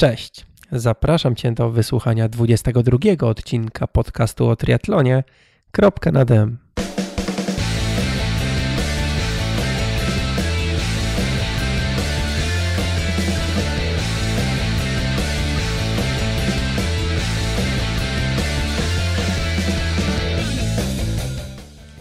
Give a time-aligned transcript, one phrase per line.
[0.00, 0.46] Cześć.
[0.72, 5.24] Zapraszam Cię do wysłuchania 22 odcinka podcastu o triatlonie.
[5.70, 6.58] Kropka na dem.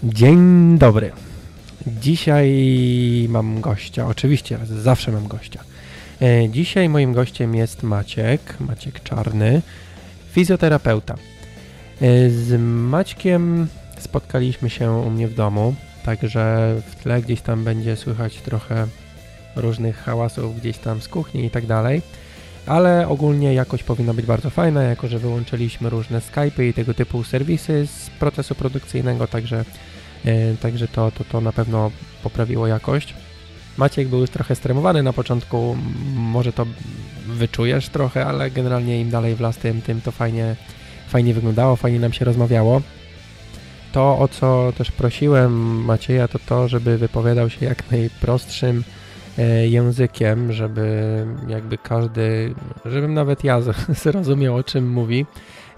[0.03, 1.11] Dzień dobry.
[1.87, 2.49] Dzisiaj
[3.29, 4.07] mam gościa.
[4.07, 5.63] Oczywiście, zawsze mam gościa.
[6.21, 9.61] E, Dzisiaj moim gościem jest Maciek, Maciek Czarny,
[10.31, 11.15] fizjoterapeuta.
[12.01, 13.67] E, Z Maćkiem
[13.99, 18.87] spotkaliśmy się u mnie w domu, także w tle gdzieś tam będzie słychać trochę
[19.55, 22.01] różnych hałasów gdzieś tam z kuchni i tak dalej.
[22.65, 27.23] Ale ogólnie jakość powinna być bardzo fajna, jako że wyłączyliśmy różne Skype'y i tego typu
[27.23, 29.65] serwisy z procesu produkcyjnego, także,
[30.25, 31.91] e, także to, to, to na pewno
[32.23, 33.13] poprawiło jakość.
[33.79, 35.77] Maciek był trochę stremowany na początku,
[36.15, 36.65] może to
[37.27, 40.55] wyczujesz trochę, ale generalnie im dalej w las, tym, tym to fajnie,
[41.07, 42.81] fajnie wyglądało, fajnie nam się rozmawiało.
[43.91, 45.51] To, o co też prosiłem
[45.85, 48.83] Macieja, to to, żeby wypowiadał się jak najprostszym
[49.37, 53.61] e, językiem, żeby jakby każdy, żebym nawet ja
[54.03, 55.25] zrozumiał, o czym mówi.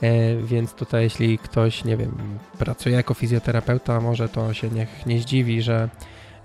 [0.01, 2.11] E, Więc tutaj, jeśli ktoś, nie wiem,
[2.59, 5.89] pracuje jako fizjoterapeuta, może to się niech nie zdziwi, że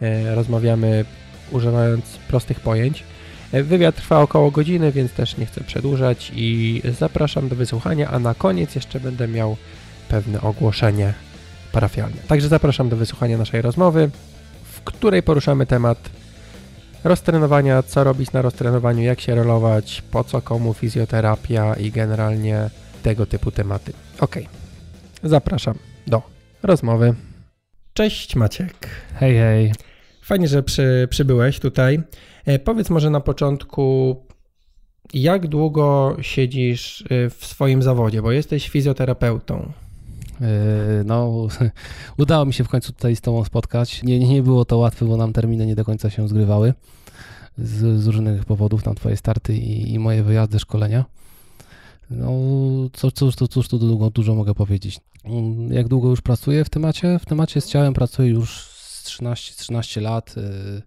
[0.02, 1.04] e, rozmawiamy
[1.50, 3.04] używając prostych pojęć.
[3.52, 8.18] E, Wywiad trwa około godziny, więc też nie chcę przedłużać i zapraszam do wysłuchania, a
[8.18, 9.56] na koniec jeszcze będę miał
[10.08, 11.14] pewne ogłoszenie
[11.72, 12.16] parafialne.
[12.28, 14.10] Także zapraszam do wysłuchania naszej rozmowy,
[14.72, 16.10] w której poruszamy temat
[17.04, 22.70] roztrenowania, co robić na roztrenowaniu, jak się rolować, po co komu fizjoterapia i generalnie
[23.02, 23.92] tego typu tematy.
[24.20, 24.36] Ok,
[25.22, 25.74] zapraszam
[26.06, 26.22] do
[26.62, 27.14] rozmowy.
[27.94, 28.88] Cześć Maciek.
[29.14, 29.72] Hej, hej.
[30.26, 32.02] Fajnie, że przy, przybyłeś tutaj.
[32.44, 34.16] E, powiedz może na początku,
[35.14, 39.72] jak długo siedzisz y, w swoim zawodzie, bo jesteś fizjoterapeutą.
[40.40, 40.46] Yy,
[41.04, 41.48] No,
[42.18, 44.02] udało mi się w końcu tutaj z Tobą spotkać.
[44.02, 46.74] Nie, nie było to łatwe, bo nam terminy nie do końca się zgrywały
[47.58, 51.04] z, z różnych powodów, tam Twoje starty i, i moje wyjazdy, szkolenia.
[52.10, 52.30] No,
[52.92, 55.00] co, cóż, to, cóż tu długo, dużo mogę powiedzieć.
[55.24, 57.18] Mm, Jak długo już pracuję w temacie?
[57.18, 58.75] W temacie z ciałem pracuję już
[59.06, 60.36] z 13, 13 lat.
[60.36, 60.82] yy,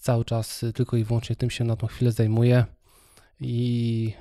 [0.00, 2.64] Cały czas tylko i wyłącznie tym się na tą chwilę zajmuję
[3.40, 4.12] i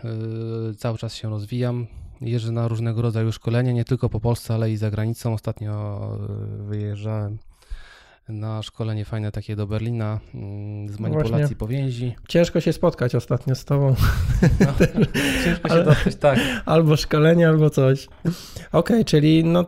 [0.67, 1.87] yy, cały czas się rozwijam.
[2.21, 5.33] Jeżdżę na różnego rodzaju szkolenia, nie tylko po Polsce, ale i za granicą.
[5.33, 6.01] Ostatnio
[6.59, 7.37] y, wyjeżdżałem
[8.29, 10.19] na szkolenie fajne takie do Berlina
[10.89, 11.55] z manipulacji Właśnie.
[11.55, 12.15] powięzi.
[12.27, 13.95] Ciężko się spotkać ostatnio z tobą.
[14.59, 14.73] No,
[15.43, 16.39] ciężko się Ale- dotrzeć, tak.
[16.65, 18.07] albo szkolenie, albo coś.
[18.71, 19.65] Okej, czyli no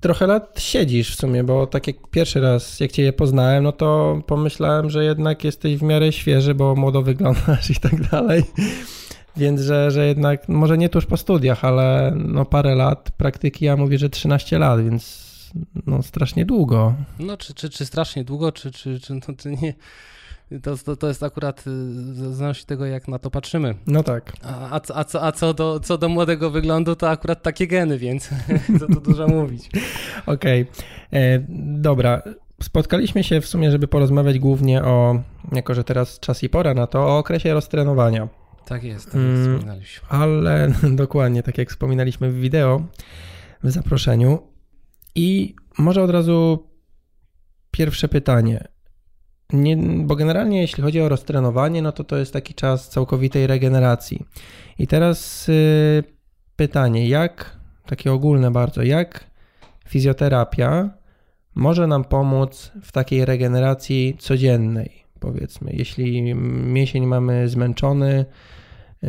[0.00, 4.20] trochę lat siedzisz w sumie, bo tak jak pierwszy raz, jak cię poznałem, no to
[4.26, 8.42] pomyślałem, że jednak jesteś w miarę świeży, bo młodo wyglądasz i tak dalej.
[9.36, 13.76] Więc, że, że jednak, może nie tuż po studiach, ale no parę lat praktyki, ja
[13.76, 15.26] mówię, że 13 lat, więc
[15.86, 16.94] no strasznie długo.
[17.18, 19.74] No, czy, czy, czy strasznie długo, czy, czy, czy, no, czy nie.
[20.62, 23.74] To, to, to jest akurat, y, od tego, jak na to patrzymy.
[23.86, 24.32] No tak.
[24.42, 27.66] A, a, co- a, co, a co, do, co do młodego wyglądu, to akurat takie
[27.66, 28.30] geny, więc
[28.80, 29.70] co tu dużo mówić.
[30.26, 30.66] Okej,
[31.12, 31.38] E,
[31.80, 32.22] dobra.
[32.62, 36.86] Spotkaliśmy się w sumie, żeby porozmawiać głównie o, jako że teraz czas i pora na
[36.86, 38.28] to, o okresie roztrenowania.
[38.66, 39.30] Tak jest, tak Mm.
[39.36, 40.08] jest, wspominaliśmy.
[40.08, 42.82] Ale dokładnie, tak jak wspominaliśmy w wideo,
[43.62, 44.38] w zaproszeniu.
[45.14, 46.68] I może od razu
[47.70, 48.68] pierwsze pytanie.
[49.52, 54.26] Nie, bo generalnie jeśli chodzi o roztrenowanie, no to to jest taki czas całkowitej regeneracji.
[54.78, 56.04] I teraz y,
[56.56, 59.24] pytanie, jak, takie ogólne bardzo, jak
[59.88, 60.90] fizjoterapia
[61.54, 66.34] może nam pomóc w takiej regeneracji codziennej, powiedzmy, jeśli
[66.64, 68.24] mięsień mamy zmęczony,
[69.04, 69.08] y,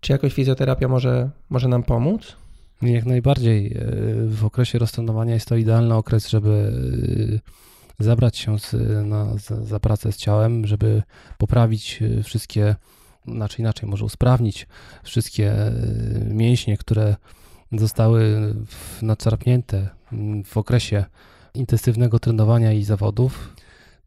[0.00, 2.36] czy jakoś fizjoterapia może, może nam pomóc?
[2.82, 3.66] Jak najbardziej.
[3.66, 3.80] e,
[4.26, 6.72] W okresie roztrenowania jest to idealny okres, żeby
[7.34, 7.63] e,
[7.98, 8.74] zabrać się z,
[9.06, 11.02] na, za, za pracę z ciałem, żeby
[11.38, 12.76] poprawić e, wszystkie,
[13.28, 14.66] znaczy inaczej, może usprawnić
[15.02, 15.72] wszystkie e,
[16.30, 17.16] mięśnie, które
[17.72, 18.54] zostały
[19.02, 21.04] nacarpnięte mm, w okresie
[21.54, 23.54] intensywnego trenowania i zawodów.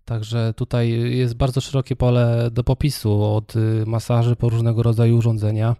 [0.05, 5.75] Także tutaj jest bardzo szerokie pole do popisu, od y, masaży po różnego rodzaju urządzenia.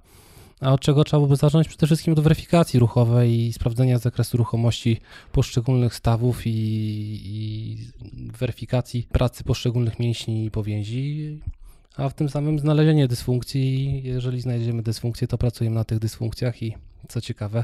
[0.61, 1.67] A od czego trzeba byłoby zacząć?
[1.67, 4.99] Przede wszystkim od weryfikacji ruchowej i sprawdzenia zakresu ruchomości
[5.31, 6.51] poszczególnych stawów i,
[7.25, 7.77] i
[8.31, 11.39] weryfikacji pracy poszczególnych mięśni i powięzi,
[11.97, 14.01] a w tym samym znalezienie dysfunkcji.
[14.03, 16.75] Jeżeli znajdziemy dysfunkcję, to pracujemy na tych dysfunkcjach i
[17.07, 17.63] co ciekawe,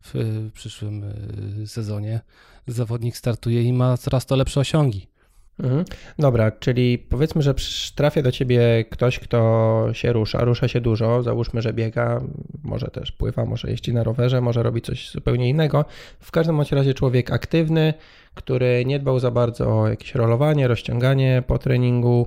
[0.00, 1.04] w, w przyszłym
[1.62, 2.20] y, sezonie
[2.66, 5.07] zawodnik startuje i ma coraz to lepsze osiągi.
[5.62, 5.84] Mhm.
[6.18, 7.54] Dobra, czyli powiedzmy, że
[7.94, 12.20] trafia do ciebie ktoś, kto się rusza, rusza się dużo, załóżmy, że biega,
[12.62, 15.84] może też pływa, może jeździ na rowerze, może robi coś zupełnie innego.
[16.20, 17.94] W każdym razie człowiek aktywny,
[18.34, 22.26] który nie dbał za bardzo o jakieś rolowanie, rozciąganie po treningu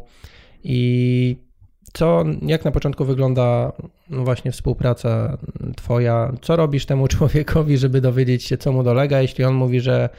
[0.63, 1.35] i
[1.93, 3.71] co, jak na początku wygląda
[4.09, 5.37] no właśnie współpraca
[5.75, 6.31] twoja?
[6.41, 10.09] Co robisz temu człowiekowi, żeby dowiedzieć się, co mu dolega, jeśli on mówi, że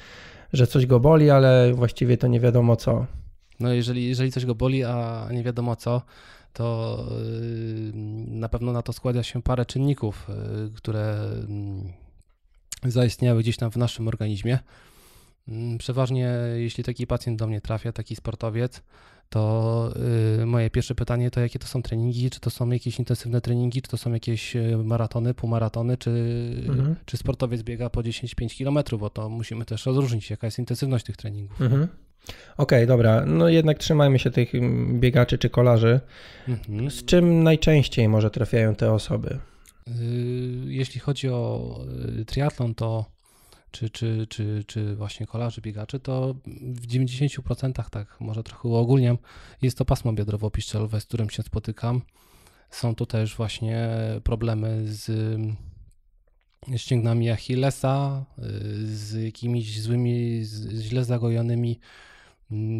[0.53, 3.07] że coś go boli, ale właściwie to nie wiadomo co.
[3.61, 6.03] No jeżeli, jeżeli coś go boli, a nie wiadomo co,
[6.53, 7.93] to yy,
[8.27, 11.29] na pewno na to składa się parę czynników, yy, które
[12.85, 14.59] yy, zaistniały gdzieś tam w naszym organizmie.
[15.49, 18.83] Mm, przeważnie, jeśli taki pacjent do mnie trafia, taki sportowiec,
[19.33, 19.93] to
[20.43, 23.83] y, moje pierwsze pytanie to jakie to są treningi, czy to są jakieś intensywne treningi,
[23.83, 26.11] czy to są jakieś y, maratony, półmaratony, czy,
[26.69, 26.97] mhm.
[27.05, 31.17] czy sportowiec biega po 10-5 km, bo to musimy też rozróżnić, jaka jest intensywność tych
[31.17, 31.61] treningów.
[31.61, 31.83] Mhm.
[31.83, 33.27] Okej, okay, dobra.
[33.27, 34.53] No jednak trzymajmy się tych
[35.01, 36.01] biegaczy czy kolarzy.
[36.49, 36.91] Mhm.
[36.91, 39.39] Z czym najczęściej może trafiają te osoby?
[39.89, 39.93] Y,
[40.67, 41.79] jeśli chodzi o
[42.27, 43.12] triatlon, to
[43.73, 49.19] czy, czy, czy, czy właśnie kolarzy, biegaczy, to w 90% tak, może trochę uogólniam,
[49.63, 52.03] jest to pasmo biodrowo-piszczelowe, z którym się spotykam.
[52.71, 53.89] Są tu też właśnie
[54.25, 55.11] problemy z
[56.77, 58.25] ścięgnami Achillesa,
[58.85, 60.43] z jakimiś złymi,
[60.81, 61.81] źle zagojonymi,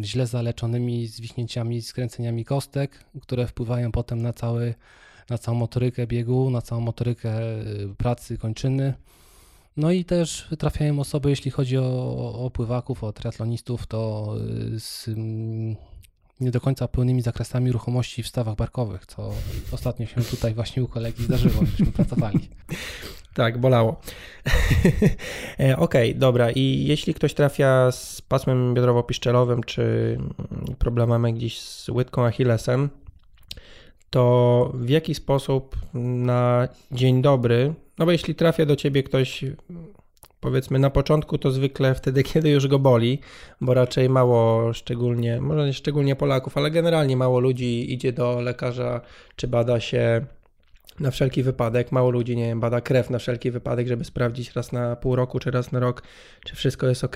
[0.03, 4.73] źle zaleczonymi zwichnięciami, skręceniami kostek, które wpływają potem na, cały,
[5.29, 7.39] na całą motorykę biegu, na całą motorykę
[7.97, 8.93] pracy kończyny.
[9.77, 14.33] No i też trafiają osoby, jeśli chodzi o, o pływaków, o triatlonistów, to
[14.75, 15.75] y, z mm,
[16.39, 19.31] nie do końca pełnymi zakresami ruchomości w stawach barkowych, co
[19.71, 22.49] ostatnio się tutaj właśnie u kolegi zdarzyło, żeśmy pracowali.
[23.33, 23.95] Tak, bolało.
[25.59, 26.51] E, okej, okay, dobra.
[26.51, 30.17] I jeśli ktoś trafia z pasmem biodrowo-piszczelowym, czy
[30.79, 32.89] problemami gdzieś z łydką Achillesem,
[34.09, 37.73] to w jaki sposób na dzień dobry
[38.03, 39.45] no bo jeśli trafia do ciebie ktoś,
[40.39, 43.19] powiedzmy na początku, to zwykle wtedy, kiedy już go boli,
[43.61, 49.01] bo raczej mało, szczególnie, może nie szczególnie Polaków, ale generalnie mało ludzi idzie do lekarza,
[49.35, 50.25] czy bada się
[50.99, 51.91] na wszelki wypadek.
[51.91, 55.39] Mało ludzi, nie wiem, bada krew na wszelki wypadek, żeby sprawdzić raz na pół roku,
[55.39, 56.03] czy raz na rok,
[56.45, 57.15] czy wszystko jest ok.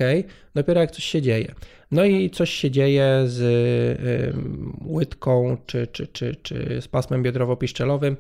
[0.56, 1.56] Dopiero jak coś się dzieje.
[1.92, 4.34] No i coś się dzieje z y,
[4.86, 8.16] łydką, czy, czy, czy, czy z pasmem biodrowo-piszczelowym,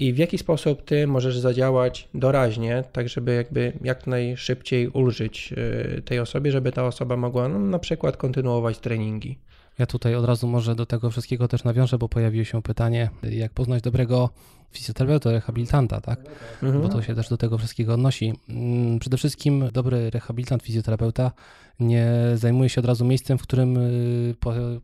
[0.00, 5.54] i w jaki sposób ty możesz zadziałać doraźnie, tak żeby jakby jak najszybciej ulżyć
[5.98, 9.38] y, tej osobie, żeby ta osoba mogła no, na przykład kontynuować treningi.
[9.78, 13.52] Ja tutaj od razu może do tego wszystkiego też nawiążę, bo pojawiło się pytanie, jak
[13.52, 14.30] poznać dobrego
[14.70, 16.20] fizjoterapeuta, rehabilitanta, tak?
[16.62, 16.82] Mhm.
[16.82, 18.32] Bo to się też do tego wszystkiego odnosi.
[18.48, 21.32] Mm, przede wszystkim dobry rehabilitant, fizjoterapeuta
[21.80, 24.34] nie zajmuje się od razu miejscem, w którym y,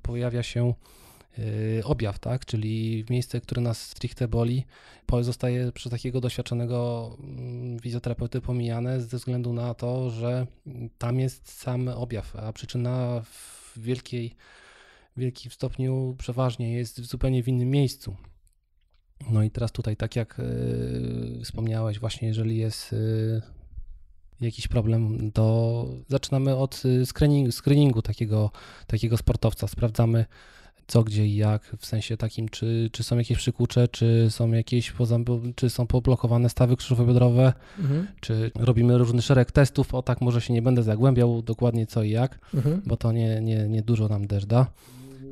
[0.03, 0.75] pojawia się
[1.85, 2.47] objaw, tak?
[2.47, 4.65] Czyli miejsce, które nas stricte boli,
[5.21, 10.47] zostaje przez takiego doświadczonego mm, fizjoterapeuty pomijane ze względu na to, że
[10.99, 14.37] tam jest sam objaw, a przyczyna w wielkiej,
[15.17, 18.17] wielkim stopniu przeważnie jest w zupełnie w innym miejscu.
[19.31, 23.43] No i teraz tutaj, tak jak y, wspomniałeś, właśnie jeżeli jest y,
[24.41, 28.51] jakiś problem, to zaczynamy od screeningu, screeningu takiego,
[28.87, 29.69] takiego sportowca.
[29.69, 30.25] Sprawdzamy
[30.87, 34.93] co, gdzie i jak, w sensie takim, czy, czy są jakieś przykucze, czy są jakieś,
[35.55, 38.07] czy są poblokowane stawy krzyżowo-biodrowe, mhm.
[38.21, 42.11] czy robimy różny szereg testów, o tak może się nie będę zagłębiał dokładnie co i
[42.11, 42.83] jak, mhm.
[42.87, 44.67] bo to nie, nie, nie dużo nam też da.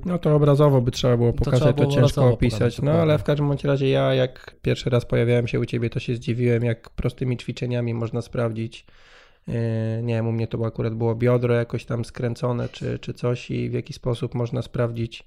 [0.04, 2.82] No to obrazowo by trzeba było pokazać, to, to ciężko opisać.
[2.82, 6.00] no ale w każdym bądź razie ja jak pierwszy raz pojawiałem się u ciebie, to
[6.00, 8.86] się zdziwiłem, jak prostymi ćwiczeniami można sprawdzić
[9.48, 13.50] E, nie wiem, u mnie to akurat było biodro jakoś tam skręcone czy, czy coś
[13.50, 15.24] i w jaki sposób można sprawdzić,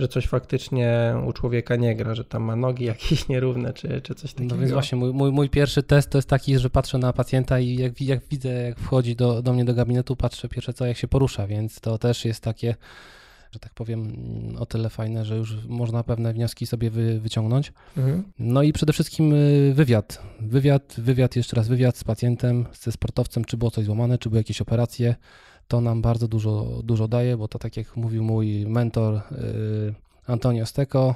[0.00, 4.14] że coś faktycznie u człowieka nie gra, że tam ma nogi jakieś nierówne czy, czy
[4.14, 4.54] coś takiego.
[4.54, 7.60] No więc właśnie mój, mój, mój pierwszy test to jest taki, że patrzę na pacjenta
[7.60, 10.96] i jak, jak widzę, jak wchodzi do, do mnie do gabinetu, patrzę pierwsze co, jak
[10.96, 12.74] się porusza, więc to też jest takie
[13.52, 14.16] że tak powiem,
[14.58, 17.72] o tyle fajne, że już można pewne wnioski sobie wy, wyciągnąć.
[17.96, 18.24] Mhm.
[18.38, 20.22] No i przede wszystkim y, wywiad.
[20.40, 24.40] Wywiad, wywiad, jeszcze raz wywiad z pacjentem, ze sportowcem, czy było coś złamane, czy były
[24.40, 25.14] jakieś operacje.
[25.70, 29.94] To nam bardzo dużo, dużo daje, bo to tak jak mówił mój mentor yy,
[30.26, 31.14] Antonio Steko,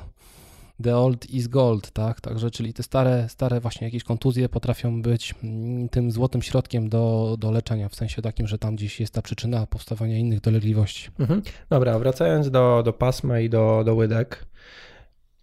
[0.83, 2.21] the old is gold, tak?
[2.21, 7.37] Także, czyli te stare, stare właśnie jakieś kontuzje potrafią być mm, tym złotym środkiem do,
[7.39, 11.11] do leczenia, w sensie takim, że tam gdzieś jest ta przyczyna powstawania innych dolegliwości.
[11.19, 11.43] Mhm.
[11.71, 14.47] Dobra, wracając do, do pasma i do, do łydek,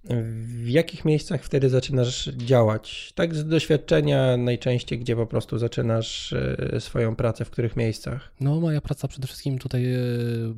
[0.04, 3.14] w jakich miejscach wtedy zaczynasz działać?
[3.16, 8.32] Tak z doświadczenia najczęściej, gdzie po prostu zaczynasz e, swoją pracę, w których miejscach?
[8.40, 10.00] No, moja praca przede wszystkim tutaj e,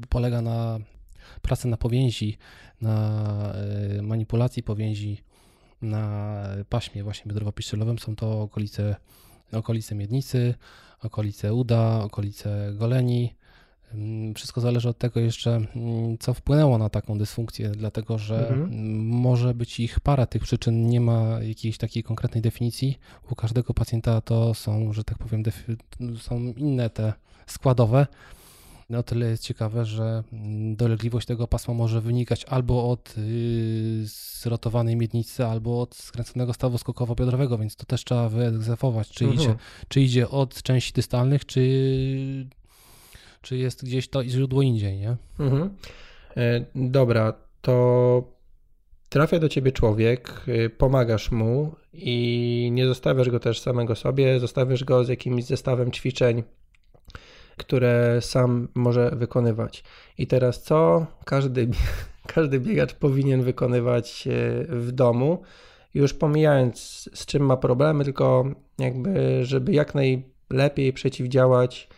[0.10, 0.80] polega na
[1.42, 2.38] pracę na powięzi,
[2.82, 3.54] na
[4.02, 5.24] manipulacji powięzi,
[5.82, 8.96] na paśmie właśnie biodrowo-piszczelowym są to okolice,
[9.52, 10.54] okolice miednicy,
[11.02, 13.36] okolice uda, okolice goleni.
[13.94, 19.06] Mm, wszystko zależy od tego jeszcze, mm, co wpłynęło na taką dysfunkcję, dlatego że mhm.
[19.08, 23.00] może być ich parę tych przyczyn, nie ma jakiejś takiej konkretnej definicji.
[23.32, 25.44] U każdego pacjenta to są, że tak powiem,
[26.20, 27.14] są inne te
[27.48, 28.08] składowe.
[28.98, 33.24] O tyle jest ciekawe, że mm, dolegliwość tego pasma może wynikać albo od yy,
[34.06, 39.42] zrotowanej miednicy, albo od skręconego stawu skokowo-biodrowego, więc to też trzeba wyegzekwować, czy, mhm.
[39.42, 39.56] idzie,
[39.88, 41.62] czy idzie od części dystalnych, czy,
[43.44, 45.18] czy jest gdzieś to źródło indziej, nie?
[45.40, 45.70] Mhm.
[46.38, 48.34] E, dobra, to
[49.10, 54.84] trafia do ciebie człowiek, y, pomagasz mu i nie zostawiasz go też samego sobie, zostawiasz
[54.84, 56.44] go z jakimś zestawem ćwiczeń,
[57.58, 59.84] które sam może wykonywać.
[60.18, 61.70] I teraz co każdy,
[62.36, 64.32] każdy biegacz powinien wykonywać e,
[64.70, 65.42] w domu,
[65.94, 68.46] już pomijając z czym ma problemy, tylko
[68.80, 71.90] jakby, żeby jak najlepiej przeciwdziałać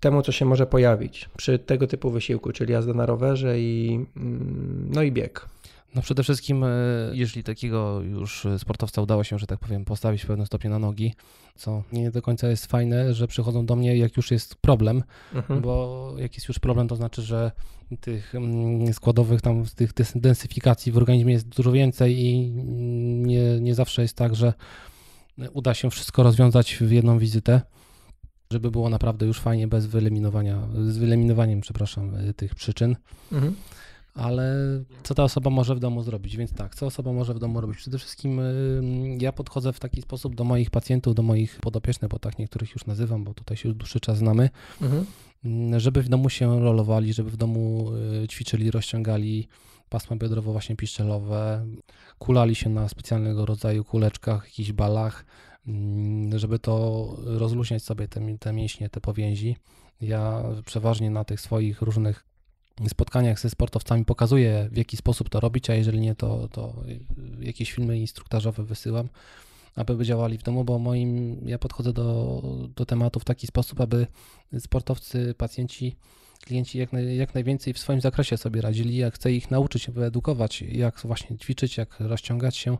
[0.00, 4.90] temu, co się może pojawić przy tego typu wysiłku, czyli jazda na rowerze i, mm,
[4.94, 5.48] no i bieg.
[5.94, 6.68] No przede wszystkim, e,
[7.12, 11.14] jeżeli takiego już sportowca udało się, że tak powiem, postawić w pewnym stopniu na nogi,
[11.54, 15.02] co nie do końca jest fajne, że przychodzą do mnie, jak już jest problem,
[15.34, 15.60] mhm.
[15.60, 17.52] bo jak jest już problem, to znaczy, że
[18.00, 22.50] tych mm, składowych tam, tych densyfikacji w organizmie jest dużo więcej i
[23.26, 24.52] nie, nie zawsze jest tak, że
[25.52, 27.60] uda się wszystko rozwiązać w jedną wizytę
[28.52, 32.96] żeby było naprawdę już fajnie bez wyeliminowania, z wyeliminowaniem, przepraszam, tych przyczyn.
[33.32, 33.56] Mhm
[34.16, 34.54] ale
[35.02, 36.36] co ta osoba może w domu zrobić?
[36.36, 37.76] Więc tak, co osoba może w domu robić?
[37.76, 38.40] Przede wszystkim
[39.20, 42.86] ja podchodzę w taki sposób do moich pacjentów, do moich podopiecznych, bo tak niektórych już
[42.86, 44.50] nazywam, bo tutaj się już dłuższy czas znamy,
[44.82, 45.06] mhm.
[45.44, 47.90] Mm, żeby w domu się rolowali, żeby w domu
[48.24, 49.48] y, ćwiczyli, rozciągali
[49.88, 51.66] pasma biodrowo właśnie piszczelowe,
[52.18, 55.55] kulali się na specjalnego rodzaju kuleczkach, jakichś balach, mm,
[56.36, 59.56] żeby to rozluźniać sobie te, te mięśnie, te powięzi.
[60.00, 62.24] Ja przeważnie na tych swoich różnych
[62.88, 66.74] spotkaniach ze sportowcami pokazuję, w jaki sposób to robić, a jeżeli nie, to, to
[67.40, 69.08] jakieś filmy instruktażowe wysyłam,
[69.76, 72.42] aby działali w domu, bo moim, ja podchodzę do,
[72.76, 74.06] do tematu w taki sposób, aby
[74.58, 75.96] sportowcy, pacjenci,
[76.40, 78.96] klienci jak, naj, jak najwięcej w swoim zakresie sobie radzili.
[78.96, 82.76] Jak chcę ich nauczyć, wyedukować, jak właśnie ćwiczyć, jak rozciągać się,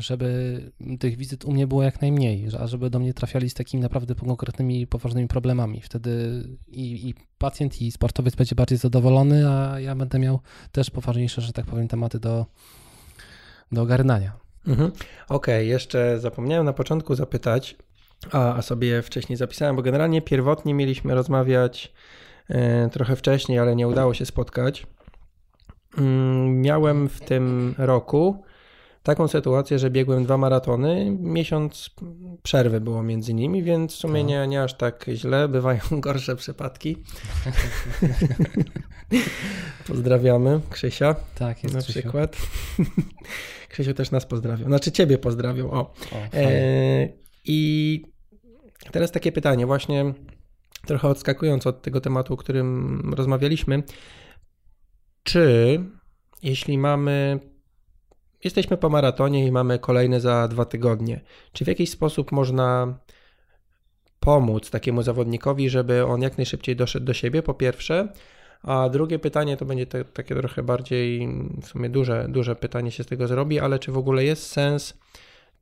[0.00, 0.60] żeby
[1.00, 4.14] tych wizyt u mnie było jak najmniej, a żeby do mnie trafiali z takimi naprawdę
[4.14, 5.80] konkretnymi, poważnymi problemami.
[5.80, 10.40] Wtedy i, i pacjent, i sportowiec będzie bardziej zadowolony, a ja będę miał
[10.72, 12.46] też poważniejsze, że tak powiem, tematy do,
[13.72, 14.32] do ogarnania.
[14.66, 14.90] Mhm.
[14.90, 17.76] Okej, okay, jeszcze zapomniałem na początku zapytać,
[18.32, 21.92] a, a sobie wcześniej zapisałem, bo generalnie pierwotnie mieliśmy rozmawiać
[22.48, 24.86] e, trochę wcześniej, ale nie udało się spotkać.
[25.98, 28.42] Mm, miałem w tym roku
[29.10, 31.90] taką sytuację, że biegłem dwa maratony, miesiąc
[32.42, 36.96] przerwy było między nimi, więc w sumie nie, nie aż tak źle, bywają gorsze przypadki.
[39.88, 41.16] Pozdrawiamy Krzysia.
[41.34, 42.00] Tak, jest Na Krzysiu.
[42.00, 42.36] przykład.
[43.70, 44.68] Krzysiu też nas pozdrawiał.
[44.68, 45.70] Znaczy ciebie pozdrawiał.
[45.70, 45.80] O.
[45.80, 45.94] o
[46.32, 47.08] e,
[47.44, 48.02] I
[48.92, 50.14] teraz takie pytanie, właśnie
[50.86, 53.82] trochę odskakując od tego tematu, o którym rozmawialiśmy.
[55.22, 55.80] Czy
[56.42, 57.40] jeśli mamy
[58.44, 61.20] jesteśmy po maratonie i mamy kolejny za dwa tygodnie.
[61.52, 62.98] Czy w jakiś sposób można
[64.20, 68.08] pomóc takiemu zawodnikowi, żeby on jak najszybciej doszedł do siebie, po pierwsze,
[68.62, 71.28] a drugie pytanie to będzie te, takie trochę bardziej,
[71.62, 74.98] w sumie duże, duże pytanie się z tego zrobi, ale czy w ogóle jest sens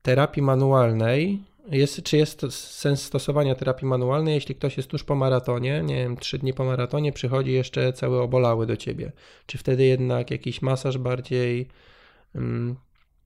[0.02, 1.42] terapii manualnej?
[1.70, 6.16] Jest, czy jest sens stosowania terapii manualnej, jeśli ktoś jest tuż po maratonie, nie wiem,
[6.16, 9.12] trzy dni po maratonie, przychodzi jeszcze cały obolały do ciebie?
[9.46, 11.68] Czy wtedy jednak jakiś masaż bardziej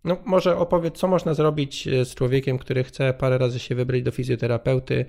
[0.05, 4.03] no, może opowiedz, co można zrobić e, z człowiekiem, który chce parę razy się wybrać
[4.03, 5.07] do fizjoterapeuty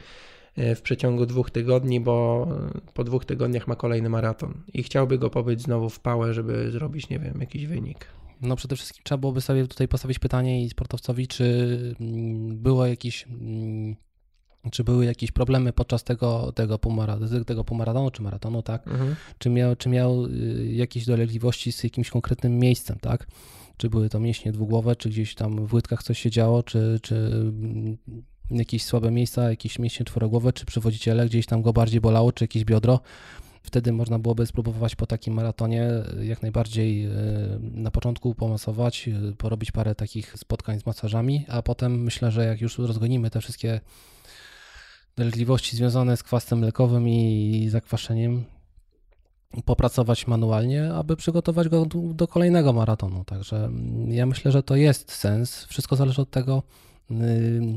[0.55, 5.17] e, w przeciągu dwóch tygodni, bo e, po dwóch tygodniach ma kolejny maraton i chciałby
[5.17, 8.07] go pobyć znowu w pałę, żeby zrobić, nie wiem, jakiś wynik.
[8.41, 13.27] No przede wszystkim trzeba byłoby sobie tutaj postawić pytanie i sportowcowi, czy mm, było jakieś
[13.27, 13.95] mm,
[14.71, 18.87] czy były jakieś problemy podczas tego, tego, półmaratonu, tego półmaratonu czy maratonu, tak?
[18.87, 19.15] Mhm.
[19.37, 23.27] Czy, miał, czy miał y, jakieś dolegliwości z jakimś konkretnym miejscem, tak?
[23.83, 27.15] Czy były to mięśnie dwugłowe, czy gdzieś tam w łydkach coś się działo, czy, czy
[27.15, 27.97] mm,
[28.51, 32.65] jakieś słabe miejsca, jakieś mięśnie czworogłowe, czy przywodziciele, gdzieś tam go bardziej bolało, czy jakieś
[32.65, 32.99] biodro.
[33.63, 35.89] Wtedy można byłoby spróbować po takim maratonie
[36.21, 37.09] jak najbardziej y,
[37.59, 42.61] na początku pomasować, y, porobić parę takich spotkań z masażami, a potem myślę, że jak
[42.61, 43.81] już rozgonimy te wszystkie
[45.15, 48.43] dolegliwości związane z kwasem mlekowym i zakwaszeniem,
[49.65, 53.23] popracować manualnie, aby przygotować go do, kolejnego maratonu.
[53.25, 53.69] Także
[54.07, 55.65] ja myślę, że to jest sens.
[55.65, 56.63] Wszystko zależy od tego,
[57.11, 57.15] y,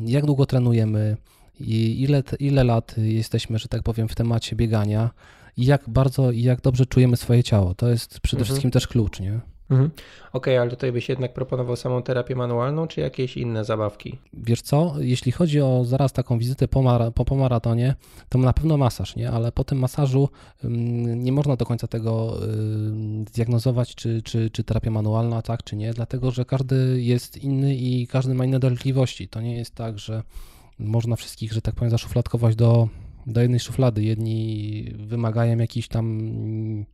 [0.04, 1.16] jak długo trenujemy
[1.61, 5.11] i ile, ile lat jesteśmy, że tak powiem, w temacie biegania
[5.56, 7.75] i jak bardzo i jak dobrze czujemy swoje ciało.
[7.75, 8.45] To jest przede Mhm.
[8.45, 9.40] wszystkim też klucz, nie?
[9.71, 9.91] Mhm.
[10.33, 14.19] Okej, ale tutaj byś jednak proponował samą terapię manualną, czy jakieś inne zabawki?
[14.33, 17.95] Wiesz co, jeśli chodzi o zaraz taką wizytę po, mara, po, po maratonie,
[18.29, 19.31] to na pewno masaż, nie?
[19.31, 20.29] Ale po tym masażu
[20.65, 25.77] ym, nie można do końca tego ym, zdiagnozować, czy, czy, czy terapia manualna, tak, czy
[25.77, 29.29] nie, dlatego że każdy jest inny i każdy ma inne dolegliwości.
[29.29, 30.23] To nie jest tak, że
[30.79, 32.89] można wszystkich, że tak powiem, zaszufladkować do,
[33.27, 34.05] do jednej szuflady.
[34.05, 36.87] Jedni wymagają jakichś tam mm,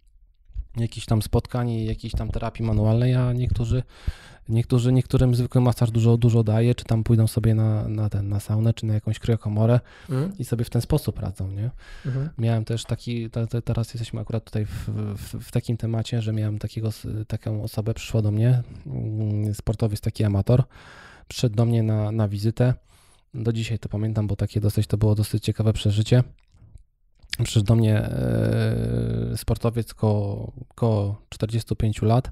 [0.77, 3.83] jakichś tam spotkań i jakiejś tam terapii manualnej, a niektórzy
[4.49, 8.41] Niektórzy, niektórym zwykły masaż dużo, dużo daje, czy tam pójdą sobie na, na, ten, na
[8.41, 10.39] saunę, czy na jakąś kryokomorę Mhm.
[10.39, 11.71] i sobie w ten sposób radzą, nie?
[12.07, 12.29] Mhm.
[12.39, 16.33] Miałem też taki, te, te, teraz jesteśmy akurat tutaj w, w, w takim temacie, że
[16.33, 16.91] miałem takiego,
[17.29, 20.63] taką osobę, przyszła do mnie, mm, sportowiec, taki amator,
[21.29, 22.75] przyszedł do mnie na, na wizytę,
[23.35, 26.25] do dzisiaj to pamiętam, bo takie dosyć, to było dosyć ciekawe przeżycie.
[27.39, 32.31] Przyszedł do mnie e, sportowiec koło, koło 45 lat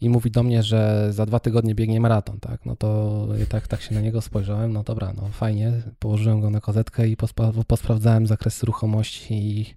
[0.00, 2.66] i mówi do mnie, że za dwa tygodnie biegnie maraton, tak?
[2.66, 6.50] No to ja tak, tak się na niego spojrzałem, no dobra, no fajnie, położyłem go
[6.50, 9.74] na kozetkę i pospa, posprawdzałem zakres ruchomości i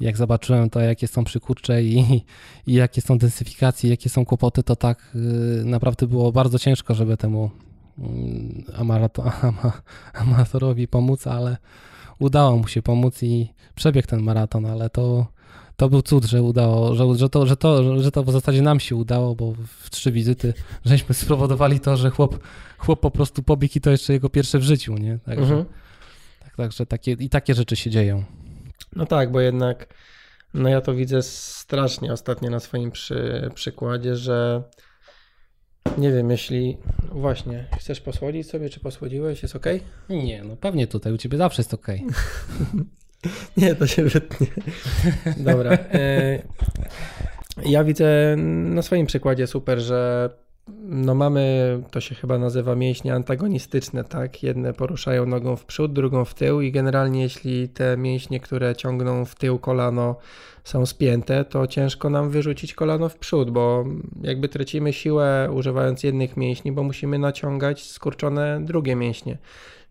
[0.00, 2.24] jak zobaczyłem to, jakie są przykurcze i,
[2.66, 7.16] i jakie są densyfikacje, jakie są kłopoty, to tak y, naprawdę było bardzo ciężko, żeby
[7.16, 7.50] temu
[7.98, 8.64] mm,
[10.14, 11.56] amatorowi pomóc, ale
[12.18, 15.26] udało mu się pomóc i przebiegł ten maraton, ale to,
[15.76, 18.80] to był cud, że udało, że, że, to, że, to, że to w zasadzie nam
[18.80, 20.54] się udało, bo w trzy wizyty
[20.84, 22.38] żeśmy spowodowali to, że chłop,
[22.78, 25.18] chłop po prostu pobiegł i to jeszcze jego pierwsze w życiu, nie?
[25.18, 25.64] Także, Mhm.
[26.40, 28.24] tak, także takie, i takie rzeczy się dzieją.
[28.96, 29.94] No tak, bo jednak
[30.54, 34.62] no ja to widzę strasznie ostatnio na swoim przy, przykładzie, że
[35.98, 36.76] nie wiem, jeśli
[37.12, 39.66] właśnie chcesz posłodzić sobie, czy posłodziłeś, jest ok?
[40.10, 42.04] Nie, no pewnie tutaj u ciebie zawsze jest okej.
[43.56, 44.46] Nie, to się wytnie.
[45.36, 45.70] Dobra.
[45.72, 46.42] e,
[47.66, 50.30] Ja widzę na swoim przykładzie super, że
[50.88, 54.42] no mamy, to się chyba nazywa mięśnie antagonistyczne, tak?
[54.42, 59.24] Jedne poruszają nogą w przód, drugą w tył i generalnie jeśli te mięśnie, które ciągną
[59.24, 60.16] w tył kolano
[60.64, 63.84] są spięte, to ciężko nam wyrzucić kolano w przód, bo
[64.22, 69.38] jakby tracimy siłę używając jednych mięśni, bo musimy naciągać skurczone drugie mięśnie.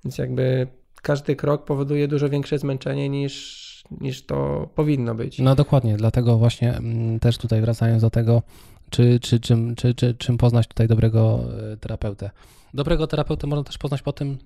[0.06, 0.68] Więc jakby
[1.02, 5.40] każdy krok powoduje dużo większe zmęczenie niż, niż to powinno być.
[5.40, 8.42] No dokładnie, dlatego właśnie mm, też tutaj wracając do tego,
[8.90, 11.40] czy, czy, czym, czy, czy, czym poznać tutaj dobrego
[11.74, 12.30] e, terapeutę.
[12.74, 14.38] Dobrego terapeutę można też poznać po tym,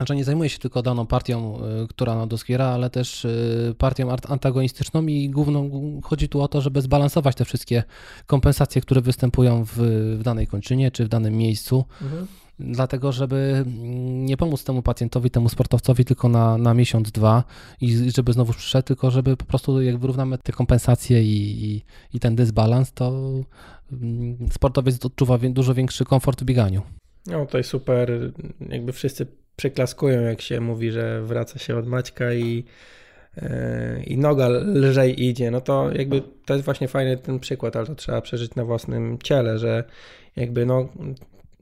[0.00, 3.28] że nie zajmuje się tylko daną partią, e, która nam doskwiera, ale też e,
[3.78, 5.70] partią art- antagonistyczną i główną
[6.04, 7.82] chodzi tu o to, żeby zbalansować te wszystkie
[8.26, 9.72] kompensacje, które występują w,
[10.18, 11.84] w danej kończynie czy w danym miejscu.
[12.02, 12.26] Mhm.
[12.64, 17.44] Dlatego, żeby mm, nie pomóc temu pacjentowi, temu sportowcowi tylko na, na miesiąc, dwa
[17.80, 21.82] i żeby znowu przyszedł, tylko żeby po prostu jak wyrównamy te kompensacje i, i,
[22.14, 23.12] i ten dysbalans, to
[23.92, 26.82] mm, sportowiec odczuwa dużo większy komfort w bieganiu.
[27.26, 28.32] No to jest super.
[28.68, 32.64] Jakby wszyscy przyklaskują, jak się mówi, że wraca się od Maćka i,
[33.36, 35.50] e, i noga lżej idzie.
[35.50, 39.18] No to jakby to jest właśnie fajny ten przykład, ale to trzeba przeżyć na własnym
[39.22, 39.84] ciele, że
[40.36, 40.88] jakby no.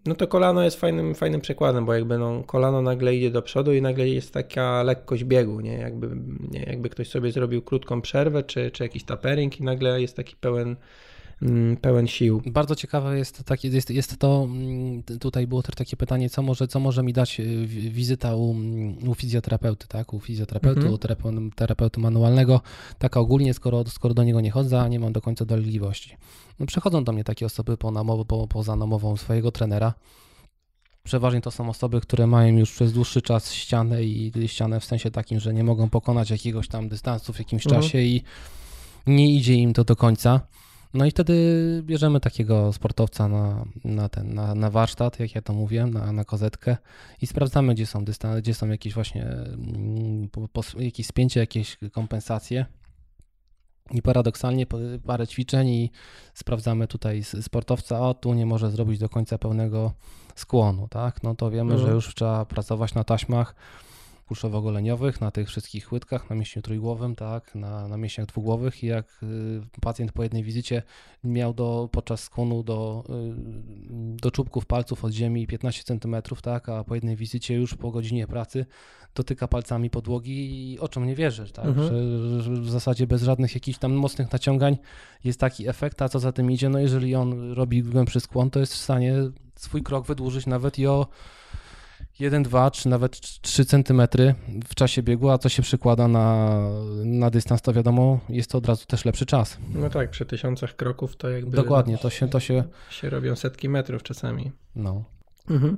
[0.06, 3.72] No to kolano jest fajnym, fajnym przykładem, bo jakby no, kolano nagle idzie do przodu
[3.72, 5.72] i nagle jest taka lekkość biegu, nie?
[5.74, 6.08] Jakby,
[6.50, 6.62] nie?
[6.62, 10.76] jakby ktoś sobie zrobił krótką przerwę, czy, czy jakiś tapering i nagle jest taki pełen,
[11.80, 12.42] pełen sił.
[12.46, 16.68] Bardzo ciekawe jest, takie, jest, jest to, mm, tutaj było też takie pytanie, co może,
[16.68, 20.14] co może mi dać wi- wizyta u, mm, u fizjoterapeuty, tak?
[20.14, 20.94] U fizjoterapeuty, Mhm.
[20.94, 22.60] u terapeu- terapeuty manualnego,
[22.98, 26.16] taka ogólnie, skoro, skoro do niego nie chodzę, a nie mam do końca dolegliwości.
[26.58, 29.94] No, przychodzą do mnie takie osoby po namowę, po, poza namową swojego trenera.
[31.02, 35.10] Przeważnie to są osoby, które mają już przez dłuższy czas ścianę i ścianę w sensie
[35.10, 37.82] takim, że nie mogą pokonać jakiegoś tam dystansu w jakimś Mhm.
[37.82, 38.22] czasie i
[39.06, 40.40] nie idzie im to do końca.
[40.94, 41.34] No i wtedy
[41.86, 46.24] bierzemy takiego sportowca na, na, ten, na, na warsztat, jak ja to mówiłem, na, na
[46.24, 46.76] kozetkę
[47.22, 50.28] i sprawdzamy, gdzie są dystansy, gdzie są jakieś właśnie mm,
[50.78, 52.66] jakieś spięcie, jakieś kompensacje.
[53.90, 54.66] I paradoksalnie
[55.06, 55.90] parę ćwiczeń i
[56.34, 59.92] sprawdzamy tutaj sportowca, o tu nie może zrobić do końca pełnego
[60.34, 61.22] skłonu, tak?
[61.22, 61.88] No to wiemy, Mhm.
[61.88, 63.54] że już trzeba pracować na taśmach,
[64.30, 69.06] kulszowo-goleniowych, na tych wszystkich łydkach, na mięśniu trójgłowym, tak, na, na mięśniach dwugłowych i jak
[69.22, 70.82] y, pacjent po jednej wizycie
[71.24, 73.12] miał do, podczas skłonu do, y,
[74.16, 78.26] do czubków palców od ziemi 15 cm, tak, a po jednej wizycie już po godzinie
[78.26, 78.66] pracy
[79.14, 81.88] dotyka palcami podłogi i oczom nie wierzy, tak, mhm.
[81.88, 84.78] że, że, w zasadzie bez żadnych jakichś tam mocnych naciągań
[85.24, 88.60] jest taki efekt, a co za tym idzie, no jeżeli on robi głębszy skłon, to
[88.60, 89.14] jest w stanie
[89.54, 91.06] swój krok wydłużyć nawet i o
[92.20, 94.02] 1, 2 czy nawet 3 cm
[94.68, 96.58] w czasie biegu, a co się przykłada na,
[97.04, 99.58] na dystans, to wiadomo, jest to od razu też lepszy czas.
[99.74, 101.56] No tak, przy tysiącach kroków to jakby.
[101.56, 102.28] Dokładnie, to się.
[102.28, 102.64] To się...
[102.90, 104.52] się robią setki metrów czasami.
[104.76, 105.04] No.
[105.50, 105.76] Mhm.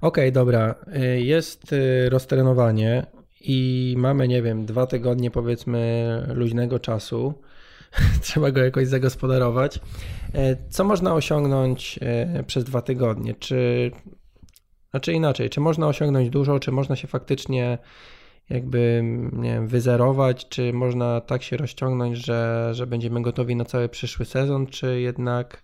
[0.00, 0.74] Okej, okay, dobra.
[0.96, 3.06] Y, jest y, roztrenowanie
[3.40, 7.34] i mamy, nie wiem, dwa tygodnie powiedzmy luźnego czasu.
[8.22, 9.76] Trzeba go jakoś zagospodarować.
[9.76, 9.80] Y,
[10.70, 12.00] co można osiągnąć
[12.46, 13.34] przez dwa tygodnie?
[13.34, 13.90] Czy
[14.92, 17.78] znaczy inaczej, czy można osiągnąć dużo, czy można się faktycznie
[18.50, 19.02] jakby
[19.32, 24.24] nie wiem, wyzerować, czy można tak się rozciągnąć, że, że będziemy gotowi na cały przyszły
[24.24, 25.62] sezon, czy jednak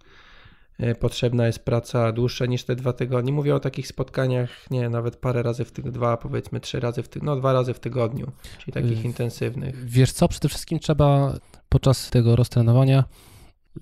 [0.79, 3.33] e, potrzebna jest praca dłuższa niż te dwa tygodnie.
[3.33, 7.09] Mówię o takich spotkaniach, nie, nawet parę razy w tygodniu, dwa, powiedzmy trzy razy w
[7.09, 9.89] tygodniu, no dwa razy w tygodniu, czyli takich intensywnych.
[9.89, 11.35] Wiesz co, przede wszystkim trzeba
[11.69, 13.05] podczas tego roztrenowania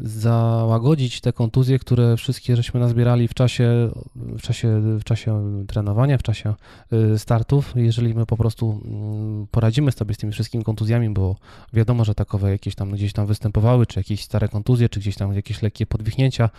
[0.00, 6.22] załagodzić te kontuzje, które wszystkie żeśmy nazbierali w czasie, w czasie, w czasie trenowania, w
[6.22, 6.54] czasie
[7.14, 7.72] y, startów.
[7.76, 11.36] Jeżeli my po prostu mm, poradzimy sobie z tymi wszystkimi kontuzjami, bo
[11.72, 15.34] wiadomo, że takowe jakieś tam gdzieś tam występowały, czy jakieś stare kontuzje, czy gdzieś tam
[15.34, 16.50] jakieś lekkie podwichnięcia,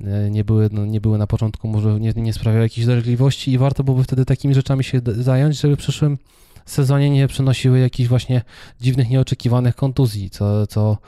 [0.00, 3.58] y, nie były, no, nie były na początku, może nie, nie sprawiały jakichś dolegliwości i
[3.58, 6.18] warto byłoby wtedy takimi rzeczami się zająć, żeby w przyszłym
[6.66, 8.42] sezonie nie przynosiły jakichś właśnie
[8.80, 10.98] dziwnych, nieoczekiwanych kontuzji, co, co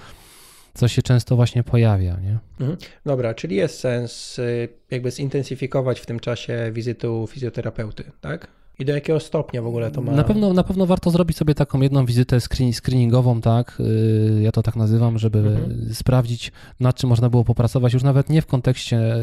[0.75, 2.17] co się często właśnie pojawia.
[2.21, 2.39] Nie?
[2.61, 2.79] Mhm.
[3.07, 8.49] Dobra, czyli jest sens y, jakby zintensyfikować w tym czasie wizytę u fizjoterapeuty, tak?
[8.81, 10.13] I do jakiego stopnia w ogóle to ma?
[10.13, 13.81] Na pewno, na pewno warto zrobić sobie taką jedną wizytę screen, screeningową, tak?
[13.81, 15.95] Y, ja to tak nazywam, żeby mhm.
[15.95, 19.17] sprawdzić, nad czym można było popracować, już nawet nie w kontekście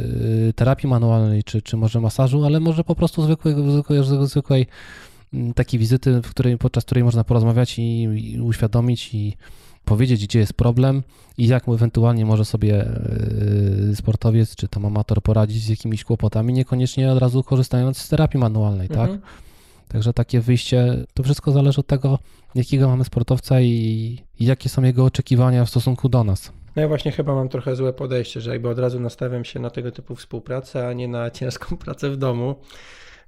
[0.50, 4.68] y, terapii manualnej czy, czy może masażu, ale może po prostu zwykłej, zwykłej, zwykłej
[5.34, 9.38] mm, takiej wizyty, w której, podczas której można porozmawiać i, i uświadomić i
[9.88, 11.04] powiedzieć, gdzie jest problem
[11.38, 17.12] i jak ewentualnie może sobie e, sportowiec czy tam amator poradzić z jakimiś kłopotami, niekoniecznie
[17.12, 19.00] od razu korzystając z terapii manualnej, tak?
[19.00, 19.20] mhm.
[19.20, 19.30] tak?
[19.88, 22.20] Także takie wyjście, to wszystko zależy od tego,
[22.56, 23.68] jakiego mamy sportowca i,
[24.40, 26.52] i jakie są jego oczekiwania w stosunku do nas.
[26.76, 29.70] No ja właśnie chyba mam trochę złe podejście, że jakby od razu nastawiam się na
[29.70, 32.56] tego typu współpracę, a nie na ciężką pracę w domu.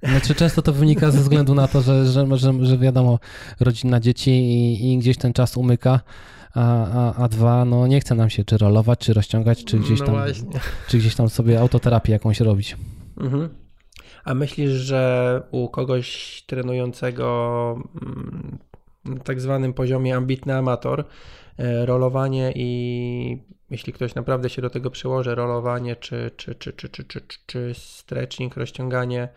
[0.02, 3.18] Znaczy często to wynika ze względu na to, że, że, że, że wiadomo,
[3.60, 6.00] rodzina dzieci i, i gdzieś ten czas umyka
[6.54, 10.00] a, a, a dwa, no nie chce nam się czy rolować, czy rozciągać, czy gdzieś
[10.00, 10.16] no tam,
[10.88, 12.76] czy gdzieś tam sobie autoterapię jakąś robić.
[13.20, 13.48] Mhm.
[14.24, 18.58] A myślisz, że u kogoś trenującego mm,
[19.04, 21.04] na tak zwanym poziomie ambitny amator,
[21.58, 26.88] e, rolowanie i jeśli ktoś naprawdę się do tego przyłoży, rolowanie czy, czy, czy, czy,
[26.88, 29.28] czy, czy, czy stretching, rozciąganie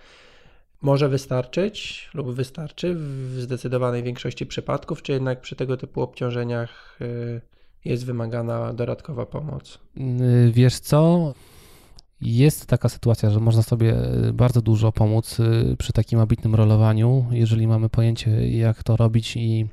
[0.84, 7.42] może wystarczyć lub wystarczy w zdecydowanej większości przypadków, czy jednak przy tego typu obciążeniach y,
[7.86, 9.80] jest wymagana dodatkowa pomoc?
[9.98, 11.34] Y, wiesz co?
[12.22, 13.96] Jest taka sytuacja, że można sobie
[14.34, 19.68] bardzo dużo pomóc y, przy takim ambitnym rolowaniu, jeżeli mamy pojęcie, jak to robić i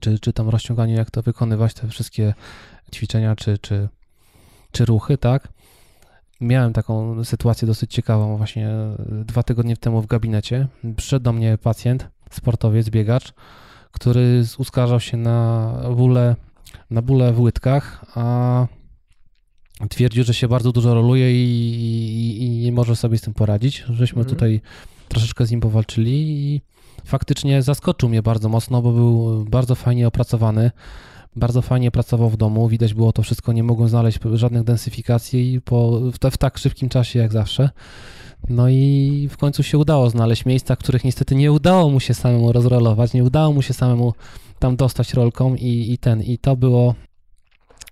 [0.00, 2.34] czy, czy tam rozciąganiu, jak to wykonywać, te wszystkie
[2.94, 3.88] ćwiczenia czy, czy,
[4.72, 5.48] czy ruchy, tak?
[6.40, 10.68] Miałem taką sytuację dosyć ciekawą właśnie e, dwa tygodnie temu w gabinecie.
[10.96, 13.32] Przyszedł do mnie pacjent, sportowiec, biegacz,
[13.92, 16.36] który uskarżał się na bóle,
[16.90, 18.66] na bóle w łydkach, a
[19.88, 23.84] twierdził, że się bardzo dużo roluje i, i, i nie może sobie z tym poradzić.
[23.88, 24.34] Żeśmy mhm.
[24.34, 24.60] tutaj
[25.08, 26.60] troszeczkę z nim powalczyli i
[27.04, 30.70] faktycznie zaskoczył mnie bardzo mocno, bo był bardzo fajnie opracowany.
[31.36, 36.00] Bardzo fajnie pracował w domu, widać było to wszystko, nie mogłem znaleźć żadnych densyfikacji po,
[36.00, 37.70] w, w tak szybkim czasie jak zawsze.
[38.48, 42.52] No i w końcu się udało znaleźć miejsca, których niestety nie udało mu się samemu
[42.52, 44.14] rozrolować, nie udało mu się samemu
[44.58, 46.94] tam dostać rolką i, i ten, i to było,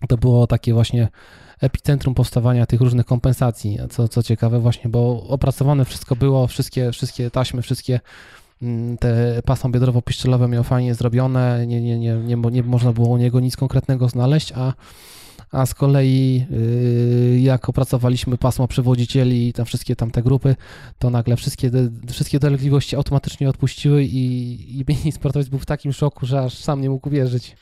[0.09, 1.09] to było takie właśnie
[1.61, 7.31] epicentrum powstawania tych różnych kompensacji, co, co ciekawe właśnie, bo opracowane wszystko było, wszystkie, wszystkie
[7.31, 8.01] taśmy, wszystkie
[9.01, 13.41] te pasmo biodrowo-piszczelowe miał fajnie zrobione, nie, nie, nie, nie, nie można było u niego
[13.41, 14.73] nic konkretnego znaleźć, a,
[15.51, 20.57] a z kolei yy, jak opracowaliśmy pasmo przewodzicieli i tam wszystkie tamte grupy,
[20.99, 21.71] to nagle wszystkie,
[22.11, 26.81] wszystkie dolegliwości automatycznie odpuściły i, i mini sportowiec był w takim szoku, że aż sam
[26.81, 27.57] nie mógł wierzyć.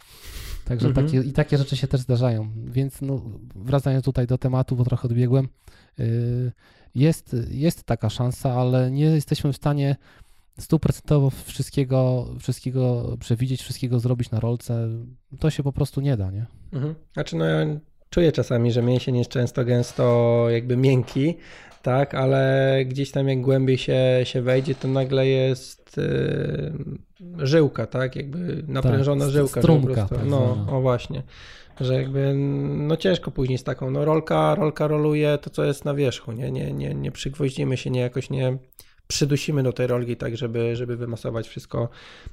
[0.65, 1.07] Także mhm.
[1.07, 2.49] takie, i takie rzeczy się też zdarzają.
[2.67, 3.23] Więc no,
[3.55, 5.49] wracając tutaj do tematu, bo trochę odbiegłem,
[5.99, 6.53] yy,
[6.95, 9.97] jest, jest taka szansa, ale nie jesteśmy w stanie
[10.63, 14.89] stuprocentowo wszystkiego, wszystkiego przewidzieć, wszystkiego zrobić na rolce,
[15.39, 16.47] to się po prostu nie da, nie?
[16.73, 16.95] Mhm.
[17.13, 17.67] Znaczy no ja
[18.11, 21.35] czuję czasami, że mięsień jest często gęsto jakby miękki,
[21.83, 28.17] tak, ale gdzieś tam jak głębiej się, się wejdzie, to nagle jest yy, żyłka, tak,
[28.17, 29.61] jakby naprężona Tak, żyłka.
[29.61, 31.23] strumka prostu, tak no, o właśnie,
[31.81, 32.35] że jakby
[32.77, 36.51] no ciężko później z taką, no rolka, rolka roluje to, co jest na wierzchu, nie,
[36.51, 38.59] nie, nie, nie przygwoździmy się, nie jakoś nie
[39.13, 41.89] przydusimy do tej rolki tak, żeby, żeby wymasować wszystko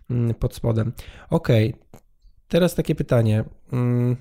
[0.10, 0.92] mm, pod spodem.
[1.30, 1.76] Okej,
[2.48, 4.16] teraz takie pytanie, mm,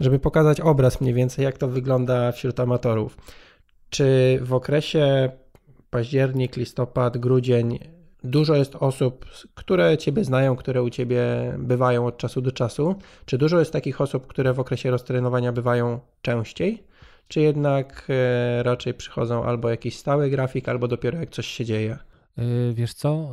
[0.00, 3.16] żeby pokazać obraz mniej więcej, jak to wygląda wśród amatorów.
[3.90, 5.30] Czy w okresie
[5.90, 7.78] październik, listopad, grudzień
[8.24, 11.22] dużo jest osób, które Ciebie znają, które u Ciebie
[11.58, 12.94] bywają od czasu do czasu?
[13.24, 16.82] Czy dużo jest takich osób, które w okresie roztrenowania bywają częściej?
[17.28, 21.98] Czy jednak e, raczej przychodzą albo jakiś stały grafik, albo dopiero jak coś się dzieje?
[22.38, 23.30] Y, Wiesz co,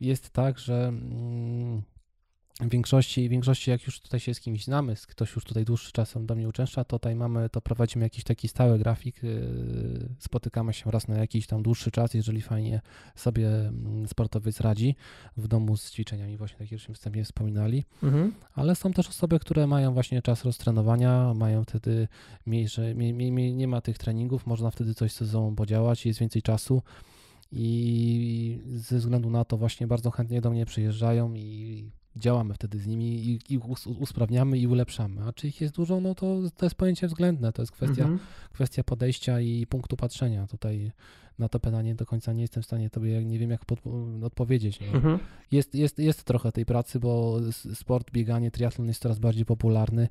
[0.00, 1.82] jest tak, że mm,
[2.60, 5.92] w większości, w większości jak już tutaj się z kimś znamy, ktoś już tutaj dłuższy
[5.92, 10.72] czas do mnie uczęszcza, to tutaj mamy, to prowadzimy jakiś taki stały grafik, y, spotykamy
[10.72, 12.80] się raz na jakiś tam dłuższy czas, jeżeli fajnie
[13.14, 14.94] sobie mm, sportowiec radzi
[15.36, 18.32] w domu z ćwiczeniami, właśnie tak jak już wstępnie wspominali, Mhm.
[18.54, 22.08] ale są też osoby, które mają właśnie czas roztrenowania, mają wtedy
[22.46, 26.20] mniejsze, mniej, mniej, mniej, nie ma tych treningów, można wtedy coś ze sobą podziałać, jest
[26.20, 26.82] więcej czasu
[27.52, 32.86] i ze względu na to właśnie bardzo chętnie do mnie przyjeżdżają i działamy wtedy z
[32.86, 35.22] nimi i, i us- usprawniamy i ulepszamy.
[35.24, 38.18] A czy ich jest dużo, no to, to jest pojęcie względne, to jest kwestia, Mhm.
[38.52, 40.46] kwestia podejścia i punktu patrzenia.
[40.46, 40.92] Tutaj
[41.38, 43.80] na to pytanie do końca nie jestem w stanie tobie, nie wiem jak pod,
[44.22, 44.80] odpowiedzieć.
[44.80, 44.92] Nie?
[44.92, 45.18] Mhm.
[45.52, 47.40] Jest, jest, jest trochę tej pracy, bo
[47.74, 50.08] sport, bieganie, triatlon jest coraz bardziej popularny.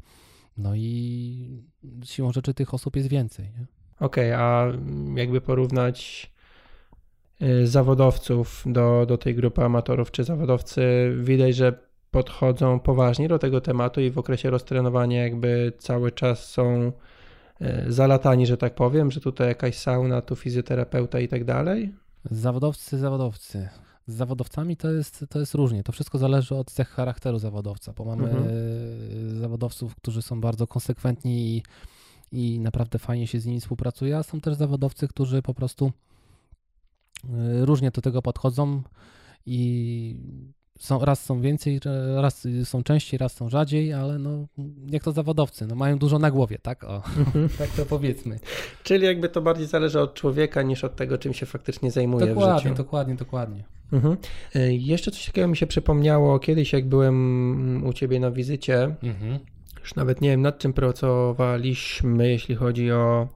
[0.58, 1.64] No i
[2.04, 3.50] siłą rzeczy tych osób jest więcej.
[4.00, 4.68] Okej, a
[5.16, 6.32] jakby porównać
[7.42, 10.82] y, zawodowców do, do tej grupy amatorów, czy zawodowcy
[11.24, 16.92] widać, że podchodzą poważnie do tego tematu i w okresie roztrenowania jakby cały czas są
[17.62, 21.94] y, zalatani, że tak powiem, że tutaj jakaś sauna, tu fizjoterapeuta i tak dalej?
[22.32, 23.70] Zawodowcy, zawodowcy.
[24.08, 25.84] Z zawodowcami to jest, to jest różnie.
[25.84, 28.46] To wszystko zależy od cech charakteru zawodowca, bo mamy Mhm.
[28.46, 31.64] e, zawodowców, którzy są bardzo konsekwentni i,
[32.32, 35.92] i naprawdę fajnie się z nimi współpracuje, a są też zawodowcy, którzy po prostu
[37.24, 38.82] e, różnie do tego podchodzą
[39.46, 40.16] i
[40.80, 41.80] są, raz są więcej,
[42.16, 44.46] raz są częściej, raz są rzadziej, ale no,
[44.92, 46.84] jak to zawodowcy, no mają dużo na głowie, tak?
[46.84, 47.02] O,
[47.58, 48.40] tak to powiedzmy.
[48.84, 52.30] Czyli jakby to bardziej zależy od człowieka niż od tego, czym się faktycznie zajmuje w
[52.30, 52.76] Dokładnie, życiu.
[52.76, 53.64] dokładnie, dokładnie.
[53.94, 54.18] Mhm.
[54.56, 59.40] Y, Jeszcze coś takiego mi się przypomniało kiedyś, jak byłem u Ciebie na wizycie, Mhm.
[59.82, 63.28] Już nawet nie wiem, nad czym pracowaliśmy, jeśli chodzi o,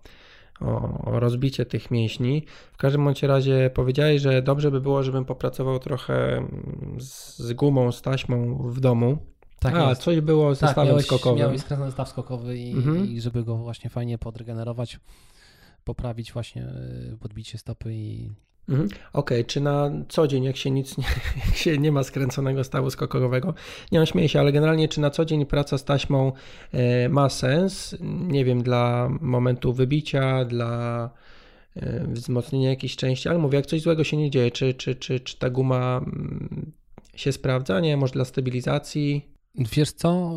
[0.62, 2.45] o, o rozbicie tych mięśni.
[2.74, 7.54] W każdym bądź razie powiedziałeś, że dobrze by było, żebym popracował trochę mm, z, z
[7.54, 9.17] gumą, z taśmą w domu.
[9.60, 10.02] Tak A, jest.
[10.02, 11.39] coś było ze Tak, stawem miałeś, skokowym.
[11.39, 13.06] miałeś staw skokowy i, Mhm.
[13.08, 15.00] i żeby go właśnie fajnie podregenerować,
[15.84, 16.63] poprawić właśnie
[17.13, 18.30] y, podbicie stopy i
[18.72, 18.90] Mhm.
[19.14, 21.04] Okej, czy na co dzień, jak się nic nie,
[21.46, 23.54] jak się nie ma skręconego stawu skokowego,
[23.92, 26.32] nie mam śmieję się, ale generalnie czy na co dzień praca z taśmą
[26.72, 27.96] e, ma sens?
[28.02, 31.10] Nie wiem, dla momentu wybicia, dla
[31.76, 35.20] e, wzmocnienia jakiejś części, ale mówię, jak coś złego się nie dzieje, czy, czy, czy,
[35.20, 36.72] czy ta guma mm,
[37.16, 37.98] się sprawdza, nie?
[37.98, 39.32] Może dla stabilizacji?
[39.56, 40.36] Wiesz co,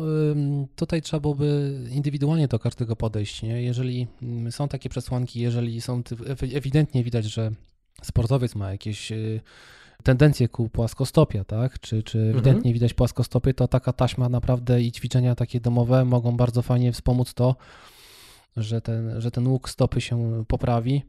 [0.75, 3.61] tutaj trzeba byłoby indywidualnie do każdego podejść, nie?
[3.61, 6.01] Jeżeli mm, są takie przesłanki, jeżeli są
[6.53, 7.51] ewidentnie widać, że
[8.03, 9.41] sportowiec ma jakieś y,
[10.03, 11.79] tendencje ku płaskostopia, tak?
[11.79, 16.61] Czy, czy ewidentnie widać płaskostopie, to taka taśma naprawdę i ćwiczenia takie domowe mogą bardzo
[16.61, 17.55] fajnie wspomóc to,
[18.57, 21.03] że ten, że ten łuk stopy się poprawi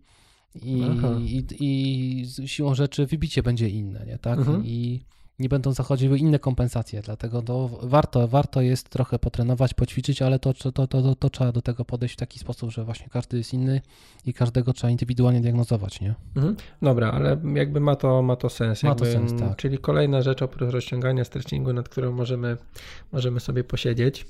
[0.63, 0.83] i,
[1.21, 4.19] i, i siłą rzeczy wybicie będzie inne, nie?
[4.19, 4.39] Tak?
[4.39, 4.67] Mhm.
[4.67, 5.01] I
[5.39, 10.55] nie będą zachodziły inne kompensacje, dlatego to warto, warto jest trochę potrenować, poćwiczyć, ale to,
[10.55, 13.55] to, to, to, to trzeba do tego podejść w taki sposób, że właśnie każdy jest
[13.55, 13.81] inny
[14.27, 16.15] i każdego trzeba indywidualnie diagnozować, nie?
[16.37, 16.57] Mhm.
[16.83, 18.83] Dobra, ale jakby ma to, ma to sens.
[18.83, 19.57] Ma to jakby, sens, tak.
[19.57, 22.57] Czyli kolejna rzecz oprócz rozciągania stretchingu, nad którą możemy,
[23.13, 24.27] możemy sobie posiedzieć.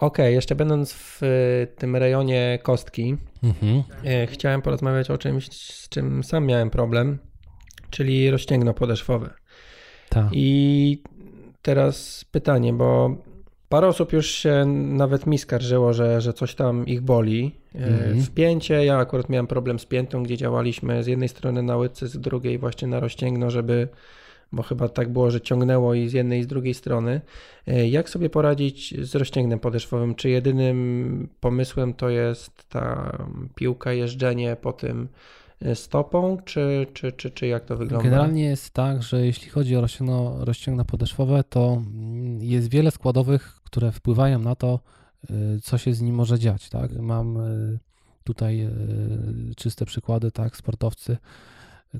[0.00, 3.82] Okej, jeszcze będąc w y, tym rejonie kostki, Mhm.
[4.04, 7.18] e, chciałem porozmawiać o czymś, z czym sam miałem problem,
[7.90, 9.30] czyli rozcięgno podeszwowe.
[10.08, 10.28] Tak.
[10.32, 11.02] I
[11.62, 13.16] teraz pytanie, bo
[13.68, 17.52] parę osób już się nawet mi skarżyło, że, że coś tam ich boli.
[17.74, 18.22] E, Mhm.
[18.22, 22.18] Wpięcie, ja akurat miałem problem z piętą, gdzie działaliśmy z jednej strony na łydce, z
[22.18, 23.88] drugiej właśnie na rozcięgno, żeby,
[24.52, 27.20] bo chyba tak było, że ciągnęło i z jednej i z drugiej strony.
[27.66, 30.14] E, Jak sobie poradzić z rozcięgnem podeszwowym?
[30.14, 33.18] Czy jedynym pomysłem to jest ta
[33.54, 35.08] piłka, jeżdżenie po tym
[35.74, 38.04] stopą, czy, czy, czy, czy jak to wygląda?
[38.04, 43.60] Generalnie jest tak, że jeśli chodzi o rozciągno, rozciągna podeszwowe, to mm, jest wiele składowych,
[43.64, 44.80] które wpływają na to,
[45.30, 46.68] y, co się z nim może dziać.
[46.68, 46.98] Tak?
[46.98, 47.78] Mam y,
[48.24, 48.68] tutaj
[49.56, 51.16] czyste przykłady, tak, sportowcy,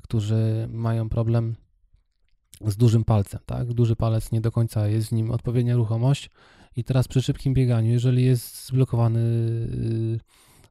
[0.03, 1.55] którzy mają problem
[2.65, 3.73] z dużym palcem, tak?
[3.73, 6.29] Duży palec nie do końca jest w nim odpowiednia ruchomość
[6.75, 9.19] i teraz przy szybkim bieganiu, jeżeli jest zblokowany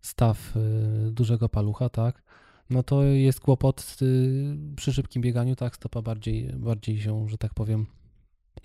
[0.01, 0.55] staw
[1.11, 2.23] dużego palucha, tak?
[2.71, 3.97] No to jest kłopot
[4.77, 5.77] przy szybkim bieganiu, tak?
[5.77, 7.87] Stopa bardziej, bardziej się, że tak powiem,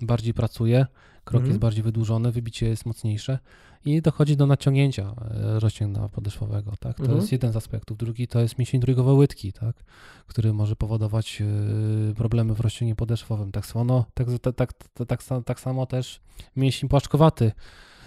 [0.02, 0.86] bardziej pracuje,
[1.24, 1.48] krok mhm.
[1.48, 3.40] jest bardziej wydłużony, wybicie jest mocniejsze
[3.86, 6.98] i dochodzi do naciągnięcia e, rozciągna podeszwowego, tak?
[6.98, 7.20] To mhm.
[7.20, 7.98] jest jeden z aspektów.
[7.98, 9.84] Drugi to jest mięsień trójkowo łydki, tak?
[10.28, 13.52] Który może powodować e, problemy w rozciągnięciu podeszwowym.
[13.52, 14.74] Tak samo, tak, tak, tak,
[15.08, 16.22] tak, tak samo też
[16.56, 17.52] mięsień płaczkowaty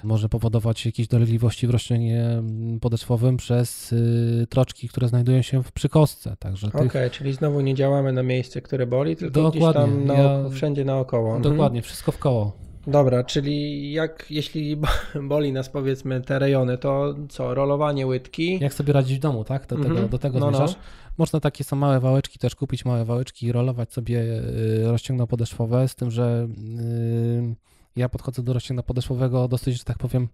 [0.05, 2.43] może powodować jakieś dolegliwości w roślinie
[2.81, 6.37] podeszwowym przez y, troczki, które znajdują się w przykostce.
[6.39, 9.61] Także Okej, okay, czyli znowu nie działamy na miejsce, które boli, tylko Dokładnie.
[9.61, 10.49] gdzieś tam na, ja...
[10.49, 11.37] wszędzie naokoło.
[11.37, 11.55] Mhm.
[11.55, 12.67] Dokładnie, wszystko w koło.
[12.87, 14.77] Dobra, czyli jak jeśli
[15.29, 18.59] boli nas powiedzmy te rejony, to co, rolowanie łydki?
[18.61, 19.67] Jak sobie radzić w domu, tak?
[19.67, 20.09] Do tego, mm -hmm.
[20.09, 20.73] do tego no, zmierzasz.
[20.73, 20.79] No.
[21.19, 25.89] Można takie są małe wałeczki też kupić, małe wałeczki i rolować sobie y, rozciągno podeszwowe,
[25.89, 27.55] z tym, że yy,
[27.97, 30.29] ja podchodzę do roślina podeszłowego dosyć, że tak powiem,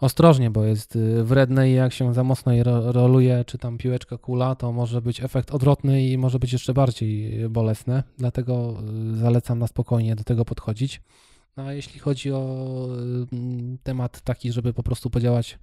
[0.00, 4.18] ostrożnie, bo jest y, wredne i jak się za mocno je roluje, czy tam piłeczka
[4.18, 8.02] kula, to może być efekt odwrotny i może być jeszcze bardziej bolesne.
[8.18, 8.74] Dlatego
[9.12, 11.00] y, zalecam na spokojnie do tego podchodzić.
[11.56, 12.88] No a jeśli chodzi o
[13.32, 15.58] y, temat taki, żeby po prostu podziałać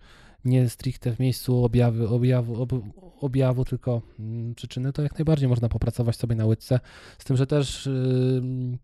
[0.45, 2.73] nie stricte w miejscu objawy, objawu, ob,
[3.21, 6.79] objawu tylko mm, przyczyny, to jak najbardziej można popracować sobie na łydce.
[7.17, 8.77] Z tym, że też yy,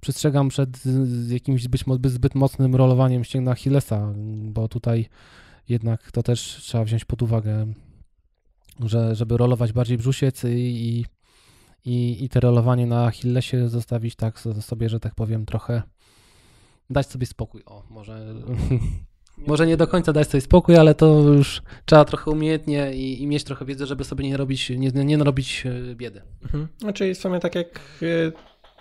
[0.00, 0.82] przestrzegam przed
[1.28, 4.12] jakimś być zbyt mocnym rolowaniem ścięgna Achillesa,
[4.44, 5.08] bo tutaj
[5.68, 7.66] jednak to też trzeba wziąć pod uwagę,
[8.80, 11.04] że żeby rolować bardziej brzusiec i,
[11.84, 15.82] i, i te rolowanie na Achillesie zostawić tak sobie, że tak powiem, trochę
[16.90, 17.62] dać sobie spokój.
[17.66, 18.18] O, może
[19.46, 23.26] Może nie do końca dać sobie spokój, ale to już trzeba trochę umiejętnie i, i
[23.26, 26.22] mieć trochę wiedzy, żeby sobie nie robić, nie, nie narobić e, biedy.
[26.42, 26.68] Mhm.
[26.78, 28.32] Znaczy w sumie tak jak e,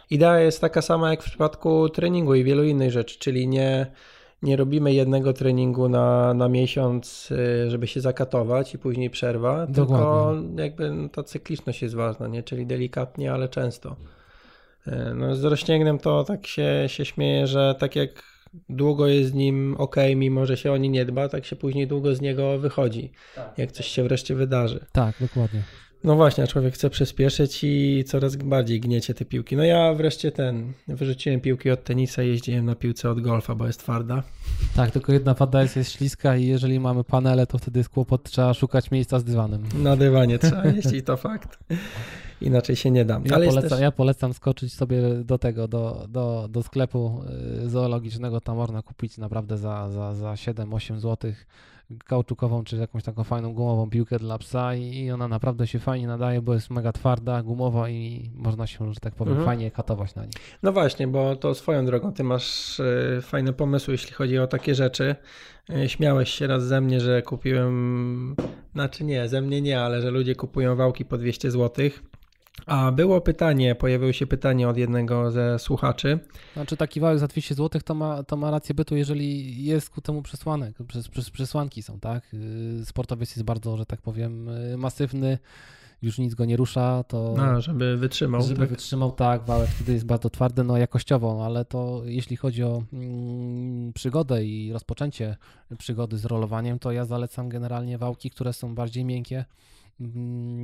[0.09, 3.91] idea jest taka sama jak w przypadku treningu i wielu innych rzeczy, czyli nie,
[4.41, 7.29] nie robimy jednego treningu na, na miesiąc,
[7.65, 10.47] e, żeby się zakatować i później przerwa, Dokładnie.
[10.47, 12.43] tylko jakby no, ta cykliczność jest ważna, nie?
[12.43, 13.95] czyli delikatnie, ale często.
[15.15, 18.23] No z rozcięgnem to tak się, się śmieje, że tak jak
[18.69, 21.87] długo jest z nim ok, mimo że się o nie nie dba, tak się później
[21.87, 23.57] długo z niego wychodzi, tak.
[23.57, 24.85] jak coś się wreszcie wydarzy.
[24.91, 25.63] Tak, dokładnie.
[26.03, 29.55] No właśnie, a człowiek chce przyspieszyć i coraz bardziej gniecie te piłki.
[29.55, 33.79] No ja wreszcie ten, wyrzuciłem piłki od tenisa, jeździłem na piłce od golfa, bo jest
[33.79, 34.23] twarda.
[34.75, 38.23] Tak, tylko jedna wada jest, jest śliska i jeżeli mamy panele, to wtedy jest kłopot,
[38.23, 39.63] trzeba szukać miejsca z dywanem.
[39.75, 41.59] Na dywanie trzeba jeździć, to fakt.
[42.41, 43.25] Inaczej się nie dam.
[43.25, 43.79] Ja, polecam, też...
[43.79, 47.23] ja polecam skoczyć sobie do tego, do, do, do sklepu
[47.65, 48.41] y, zoologicznego.
[48.41, 51.31] Tam można kupić naprawdę za, za, za 7-8 zł
[52.05, 56.41] kauczukową, czy jakąś taką fajną gumową piłkę dla psa i ona naprawdę się fajnie nadaje,
[56.41, 59.45] bo jest mega twarda, gumowa i można się, że tak powiem, mhm.
[59.45, 60.31] fajnie katować na niej.
[60.63, 64.75] No właśnie, bo to swoją drogą, ty masz y, fajne pomysły, jeśli chodzi o takie
[64.75, 65.15] rzeczy.
[65.69, 68.35] Y, śmiałeś się raz ze mnie, że kupiłem,
[68.73, 72.03] znaczy nie, ze mnie nie, ale że ludzie kupują wałki po 200 złotych
[72.65, 76.19] a było pytanie, pojawiło się pytanie od jednego ze słuchaczy.
[76.53, 80.01] Znaczy taki wałek za 200 zł to ma, to ma rację bytu, jeżeli jest ku
[80.01, 82.33] temu przesłanek, przes, przes, przesłanki są, tak?
[82.33, 85.37] Y, sportowiec jest bardzo, że tak powiem, y, masywny,
[86.01, 87.35] już nic go nie rusza, to...
[87.39, 88.41] A, żeby wytrzymał.
[88.41, 88.69] Żeby tak?
[88.69, 92.83] wytrzymał, tak, wałek wtedy jest bardzo twardy, no jakościowo, no, ale to jeśli chodzi o
[92.93, 95.37] mm, przygodę i rozpoczęcie
[95.77, 99.45] przygody z rolowaniem, to ja zalecam generalnie wałki, które są bardziej miękkie,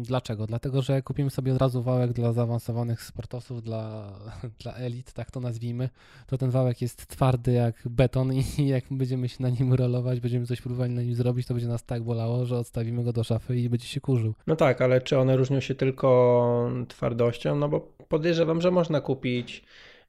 [0.02, 0.48] dlaczego?
[0.48, 4.13] Dlatego, że kupimy sobie od razu wałek dla zaawansowanych sportowców, dla,
[4.62, 5.90] dla elit, tak to nazwijmy,
[6.28, 10.46] to ten wałek jest twardy jak beton i jak będziemy się na nim rolować, będziemy
[10.46, 13.58] coś próbowali na nim zrobić, to będzie nas tak bolało, że odstawimy go do szafy
[13.58, 14.34] i będzie się kurzył.
[14.48, 17.56] No tak, ale czy one różnią się tylko twardością?
[17.56, 19.63] No bo podejrzewam, że można kupić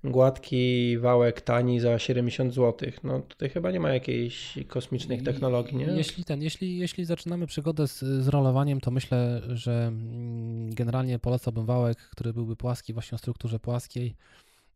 [0.04, 2.90] gładki wałek tani za 70 zł.
[3.04, 5.84] No tutaj chyba nie ma jakiejś kosmicznych technologii, nie?
[5.84, 11.66] Jeśli ten, jeśli, jeśli zaczynamy przygodę z, z rolowaniem, to myślę, że mm, generalnie polecałbym
[11.66, 14.16] wałek, który byłby płaski, właśnie o strukturze płaskiej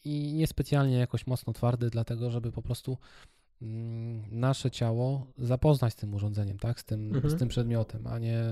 [0.05, 2.99] i niespecjalnie jakoś mocno twardy, dlatego żeby po prostu
[3.63, 6.81] mm, nasze ciało zapoznać z tym urządzeniem, tak?
[6.81, 7.31] Z tym, mhm.
[7.31, 8.43] z tym przedmiotem, a nie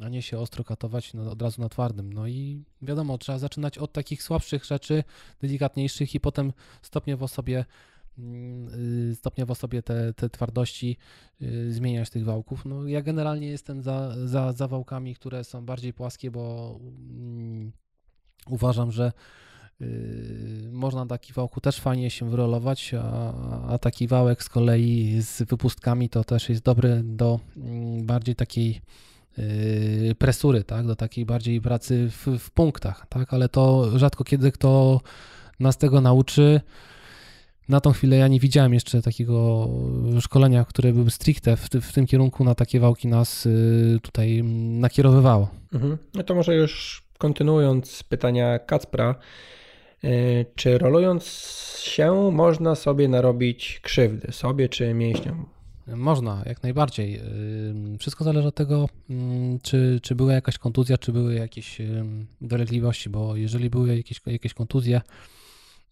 [0.00, 2.12] a nie się ostro katować od razu na twardym.
[2.12, 5.04] No i wiadomo, trzeba zaczynać od takich słabszych rzeczy,
[5.40, 7.64] delikatniejszych i potem stopniowo sobie
[8.18, 10.96] mm, stopniowo sobie te, te twardości
[11.68, 12.64] zmieniać tych wałków.
[12.64, 17.72] No, ja generalnie jestem za, za, za wałkami, które są bardziej płaskie, bo mm,
[18.46, 19.12] uważam, że
[20.72, 23.32] można taki wałku też fajnie się wyrolować, a,
[23.68, 28.80] a, taki wałek z kolei z wypustkami to też jest dobry do mm, bardziej takiej
[30.18, 35.00] presury, tak, do takiej bardziej pracy w, w punktach, tak, ale to rzadko kiedy kto
[35.60, 36.60] nas tego nauczy.
[37.68, 39.68] Na tą chwilę ja nie widziałem jeszcze takiego
[40.20, 44.42] szkolenia, które by stricte w, w tym kierunku na takie wałki nas yy, tutaj
[44.80, 45.48] nakierowywało.
[45.72, 45.98] Mhm.
[46.14, 49.14] No to może już kontynuując pytania Kacpra,
[50.02, 50.10] yy,
[50.54, 51.24] czy rolując
[51.82, 55.53] się można sobie narobić krzywdy, sobie czy mięśniom?
[55.86, 57.20] Można, jak najbardziej.
[57.98, 58.88] Wszystko zależy od tego,
[59.62, 61.78] czy, czy była jakaś kontuzja, czy były jakieś
[62.40, 65.00] dolegliwości, bo jeżeli były jakieś, jakieś kontuzje,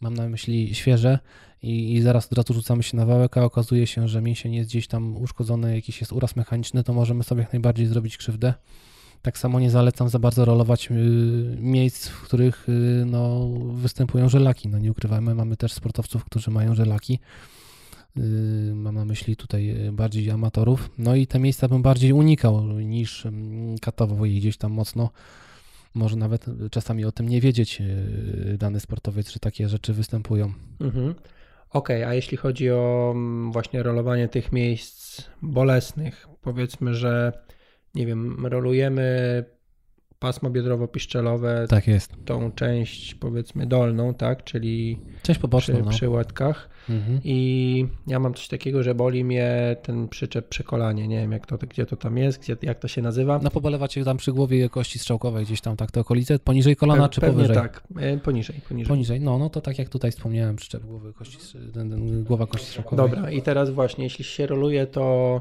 [0.00, 1.18] mam na myśli świeże
[1.62, 4.70] i, i zaraz od razu rzucamy się na wałek, a okazuje się, że mięsień jest
[4.70, 8.54] gdzieś tam uszkodzony, jakiś jest uraz mechaniczny, to możemy sobie jak najbardziej zrobić krzywdę.
[9.22, 10.94] Tak samo nie zalecam za bardzo rolować y,
[11.60, 14.68] miejsc, w których y, no, występują żelaki.
[14.68, 17.18] No nie ukrywajmy, mamy też sportowców, którzy mają żelaki
[18.74, 20.90] mam na myśli tutaj y, bardziej amatorów.
[20.98, 25.10] No i te miejsca bym bardziej unikał niż mm, katował je gdzieś tam mocno.
[25.94, 30.52] Może nawet czasami o tym nie wiedzieć y, dany sportowiec, że takie rzeczy występują.
[30.80, 31.14] Mhm.
[31.70, 37.32] Okej, okay, a jeśli chodzi o mm, właśnie rolowanie tych miejsc bolesnych, powiedzmy, że
[37.94, 39.44] nie wiem, rolujemy
[40.22, 42.12] pasmo biodrowo-piszczelowe, tak jest.
[42.24, 45.90] tą część powiedzmy dolną, tak, czyli część poboczną przy, no.
[45.90, 47.20] przy łydkach mhm.
[47.24, 51.58] i ja mam coś takiego, że boli mnie ten przyczep przekolanie, nie wiem jak to,
[51.58, 53.40] gdzie to tam jest, gdzie, jak to się nazywa.
[53.42, 57.02] No pobolewa cię tam przy głowie kości strzałkowej gdzieś tam tak te okolice, poniżej kolana
[57.02, 57.56] Pe czy powyżej?
[57.56, 58.88] tak, e, poniżej, poniżej.
[58.88, 61.38] Poniżej, no, no to tak jak tutaj wspomniałem, przyczep głowy kości,
[61.74, 63.10] ten, ten, głowa kości strzałkowej.
[63.10, 65.40] Dobra i teraz właśnie, jeśli się roluje, to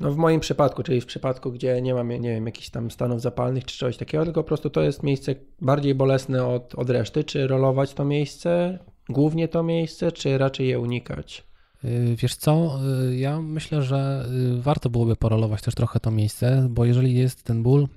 [0.00, 3.20] no w moim przypadku, czyli w przypadku, gdzie nie mam, nie wiem, jakichś tam stanów
[3.20, 7.24] zapalnych czy czegoś takiego, tylko po prostu to jest miejsce bardziej bolesne od, od reszty.
[7.24, 8.78] Czy rolować to miejsce,
[9.08, 11.44] głównie to miejsce, czy raczej je unikać?
[11.84, 12.78] Y, wiesz co,
[13.10, 14.26] y, ja myślę, że
[14.58, 17.88] y, warto byłoby porolować też trochę to miejsce, bo jeżeli jest ten ból,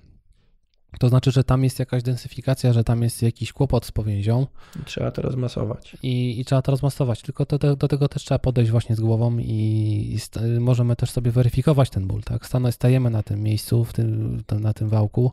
[1.00, 4.48] to znaczy, że tam jest jakaś densyfikacja, że tam jest jakiś kłopot z powięzią.
[4.86, 5.98] Trzeba to rozmasować.
[6.04, 9.00] I, i trzeba to rozmasować, tylko to, to, do tego też trzeba podejść właśnie z
[9.00, 12.48] głową i, i st- możemy też sobie weryfikować ten ból, tak?
[12.72, 15.32] stajemy na tym miejscu, w tym, na tym wałku,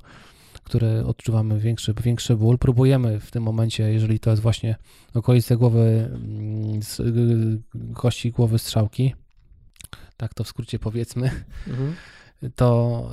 [0.65, 2.59] który odczuwamy większy, większy ból.
[2.59, 4.77] Próbujemy w tym momencie, jeżeli to jest właśnie
[5.15, 6.81] okolice głowy, mm,
[7.95, 9.15] kości głowy strzałki,
[10.17, 11.31] tak to w skrócie powiedzmy,
[11.69, 11.95] mhm
[12.57, 13.09] to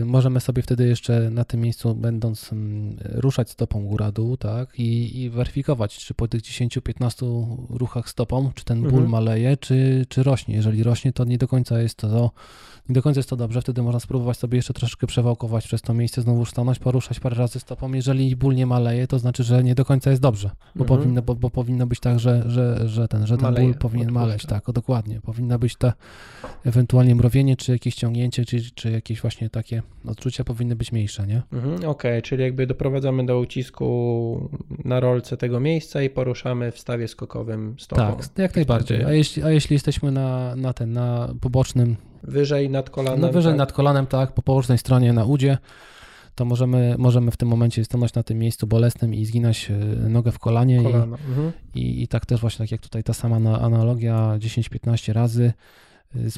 [0.00, 5.20] y, możemy sobie wtedy jeszcze na tym miejscu, będąc mm, ruszać stopą góra-dół, tak, i,
[5.22, 9.10] i weryfikować, czy po tych 10-15 ruchach stopą, czy ten ból mhm.
[9.10, 10.54] maleje, czy, czy rośnie.
[10.54, 12.30] Jeżeli rośnie, to nie do końca jest to
[12.88, 15.94] nie do końca jest to dobrze, wtedy można spróbować sobie jeszcze troszeczkę przewałkować przez to
[15.94, 17.92] miejsce, znowu stanąć, poruszać parę razy stopą.
[17.92, 21.00] Jeżeli ból nie maleje, to znaczy, że nie do końca jest dobrze, bo, mhm.
[21.00, 24.08] powinno, bo, bo, powinno być tak, że, że, że ten, że ten maleje, ból powinien
[24.08, 24.26] odpuszcza.
[24.26, 25.20] maleć, tak, o, dokładnie.
[25.20, 25.92] Powinna być to
[26.64, 31.42] ewentualnie mrowienie, czy jakieś ciągnięcie, czy, czy jakieś właśnie takie odczucia powinny być mniejsze, nie?
[31.52, 34.50] Mhm, Okej, okay, czyli jakby doprowadzamy do ucisku
[34.84, 38.16] na rolce tego miejsca i poruszamy w stawie skokowym stopą.
[38.16, 39.04] Tak, jak najbardziej.
[39.04, 41.96] A jeśli, a jeśli jesteśmy na, na ten, na pobocznym
[42.26, 43.20] Wyżej nad kolanem.
[43.20, 43.58] No wyżej tak?
[43.58, 45.58] nad kolanem, tak, po położnej stronie na udzie,
[46.34, 50.32] to możemy, możemy w tym momencie stanąć na tym miejscu bolesnym i zginać e, nogę
[50.32, 50.76] w kolanie.
[50.82, 51.52] I, mhm.
[51.74, 55.52] i, I, tak też właśnie, tak jak tutaj ta sama analogia, 10-15 razy,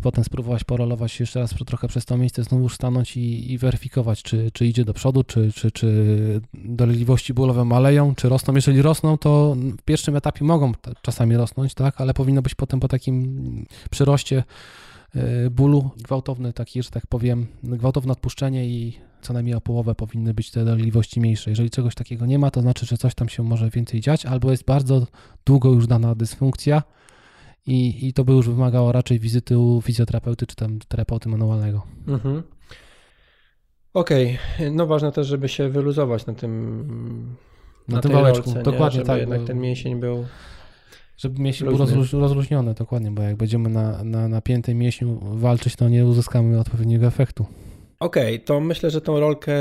[0.03, 4.51] potem spróbować porolować jeszcze raz trochę przez to miejsce, znowu stanąć i, i weryfikować, czy,
[4.53, 8.55] czy idzie do przodu, czy, czy, czy dolegliwości bólowe maleją, czy rosną.
[8.55, 10.73] Jeżeli rosną, to w pierwszym etapie mogą
[11.03, 14.45] czasami rosnąć, tak, ale powinno być potem po takim przyroście
[15.17, 20.35] E, bólu, gwałtowny taki, że tak powiem, gwałtowne odpuszczenie i co najmniej o połowę powinny
[20.35, 21.51] być te dolegliwości mniejsze.
[21.51, 24.51] Jeżeli czegoś takiego nie ma, to znaczy, że coś tam się może więcej dziać, albo
[24.51, 25.07] jest bardzo
[25.47, 26.83] długo już dana dysfunkcja
[27.67, 31.83] i, i to by już wymagało raczej wizyty u fizjoterapeuty czy tam terapeuty manualnego.
[32.09, 32.43] Mhm.
[33.95, 34.71] Okej, okay.
[34.71, 37.37] no ważne też, żeby się wyluzować na tym
[37.89, 39.21] na, na tym wałeczku, dokładnie żeby tak.
[39.21, 40.25] jednak ten mięsień był
[41.17, 45.89] żeby mięsień był rozluź, rozluźniony, dokładnie, bo jak będziemy na, na napiętym mięśniu walczyć, to
[45.89, 47.47] nie uzyskamy odpowiedniego efektu.
[48.01, 49.53] Okej, okay, to myślę, że tą rolkę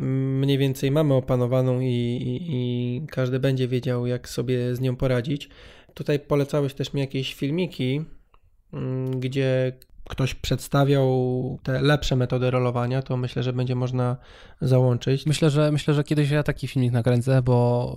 [0.00, 5.48] mniej więcej mamy opanowaną i, i, i, każdy będzie wiedział, jak sobie z nią poradzić.
[5.94, 8.04] Tutaj polecałeś też mi jakieś filmiki,
[8.72, 9.72] mm, gdzie
[10.08, 14.16] ktoś przedstawiał te lepsze metody rolowania, to myślę, że będzie można
[14.60, 15.26] załączyć.
[15.26, 17.96] Myślę, że myślę, że kiedyś ja taki filmik nakręcę, bo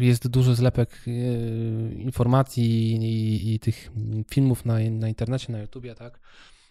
[0.00, 3.90] y, jest duży zlepek y, informacji i, i tych
[4.30, 6.20] filmów na, na internecie, na YouTubie, tak?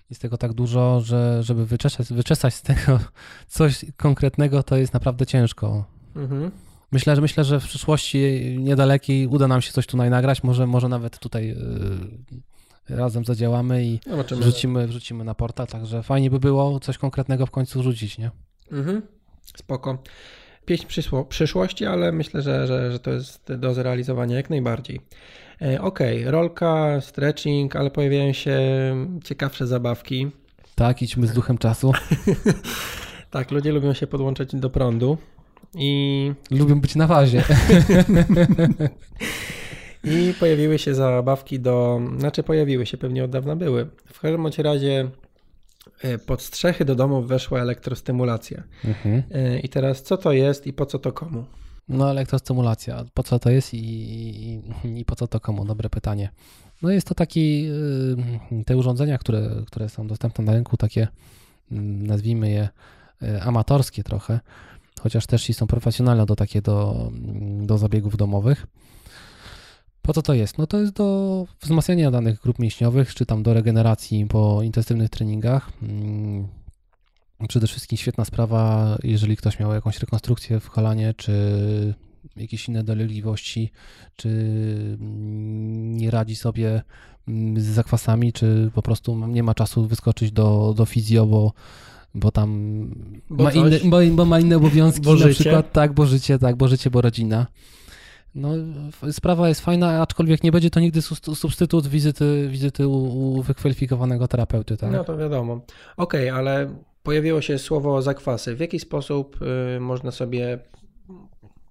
[0.10, 3.00] Jest tego tak dużo, że żeby wyczesać, wyczesać z tego
[3.48, 5.86] coś konkretnego, to jest naprawdę ciężko.
[6.16, 6.52] Mhm.
[6.92, 8.20] Myślę, że myślę, że w przyszłości
[8.60, 14.00] niedalekiej uda nam się coś tutaj nagrać, może, może nawet tutaj yy, razem zadziałamy i
[14.32, 18.32] wrzucimy, wrzucimy na portal, także fajnie by było coś konkretnego w końcu rzucić, nie?
[18.72, 19.02] Mhm.
[19.56, 20.04] Spoko.
[20.66, 20.86] Pieśń
[21.30, 25.02] przyszłości, ale myślę, że, że, że to jest do zrealizowania jak najbardziej.
[25.62, 28.60] E, ok, rolka, stretching, ale pojawiają się
[29.24, 30.32] ciekawsze zabawki.
[30.76, 31.94] Tak, idźmy z duchem czasu.
[33.32, 35.18] tak, ludzie lubią się podłączać do prądu.
[35.76, 37.44] I lubią być na fazie.
[40.04, 42.02] I pojawiły się zabawki do.
[42.18, 43.90] Znaczy, pojawiły się, pewnie od dawna były.
[44.06, 45.10] W każdym bądź razie
[46.02, 48.64] e, pod strzechy do domu weszła elektrostymulacja.
[48.86, 49.24] Mhm.
[49.32, 51.46] E, I teraz co to jest i po co to komu?
[51.90, 53.06] No, elektrostymulacja.
[53.14, 55.66] Po co to jest i, i, i po co to komu?
[55.66, 56.30] Dobre pytanie.
[56.82, 57.68] No, jest to taki.
[58.52, 61.08] Y, te urządzenia, które, które są dostępne na rynku, takie
[61.72, 62.70] mm, nazwijmy je
[63.24, 64.40] y, amatorskie trochę
[65.08, 67.10] chociaż też i są profesjonalne do takie do,
[67.62, 68.68] do zabiegów domowych.
[70.02, 70.58] Po co to jest?
[70.58, 75.72] No to jest do wzmacniania danych grup mięśniowych, czy tam do regeneracji po intensywnych treningach.
[75.84, 76.48] Mm,
[77.48, 81.34] przede wszystkim świetna sprawa, jeżeli ktoś miał jakąś rekonstrukcję w kolanie, czy
[82.36, 83.72] jakieś inne dolegliwości,
[84.16, 84.30] czy
[85.80, 86.82] nie radzi sobie
[87.28, 91.54] mm, z zakwasami, czy po prostu nie ma czasu wyskoczyć do, do fizjo, bo
[92.18, 92.50] bo tam
[93.30, 95.34] bo ma, inne, bo, bo, ma inne obowiązki, bo na życie.
[95.34, 97.48] przykład tak, bo życie, tak, bo życie, bo rodzina.
[98.36, 98.50] No,
[99.12, 101.02] sprawa jest fajna, aczkolwiek nie będzie to nigdy
[101.36, 102.94] substytut wizyty, wizyty u,
[103.38, 104.78] u wykwalifikowanego terapeuty.
[104.78, 104.92] Tak?
[104.92, 105.62] No to wiadomo.
[105.98, 108.56] Okej, okay, ale pojawiło się słowo zakwasy.
[108.56, 109.40] W jaki sposób
[109.76, 110.60] y, można sobie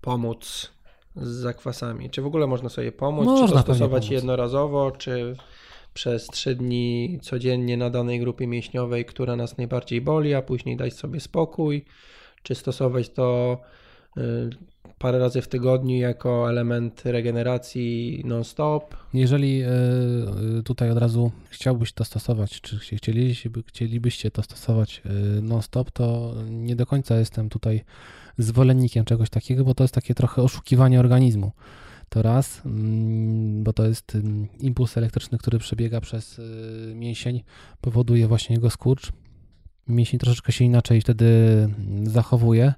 [0.00, 0.72] pomóc
[1.16, 2.10] z zakwasami?
[2.10, 3.26] Czy w ogóle można sobie pomóc?
[3.26, 4.10] Można czy to stosować pomóc.
[4.10, 5.36] jednorazowo, czy
[5.96, 10.94] przez 3 dni codziennie na danej grupie mięśniowej, która nas najbardziej boli, a później dać
[10.94, 11.84] sobie spokój,
[12.42, 13.58] czy stosować to
[14.16, 14.20] y,
[14.98, 18.96] parę razy w tygodniu jako element regeneracji non-stop.
[19.14, 19.68] Jeżeli y,
[20.58, 22.78] y, tutaj od razu chciałbyś to stosować, czy
[23.66, 25.02] chcielibyście to stosować
[25.42, 27.84] non-stop, to nie do końca jestem tutaj
[28.38, 31.52] zwolennikiem czegoś takiego, bo to jest takie trochę oszukiwanie organizmu.
[32.08, 37.42] To raz, mm, bo to jest mm, impuls elektryczny, który przebiega przez y, mięsień,
[37.80, 39.12] powoduje właśnie jego skurcz.
[39.88, 42.74] Mięsień troszeczkę się inaczej wtedy mm, zachowuje.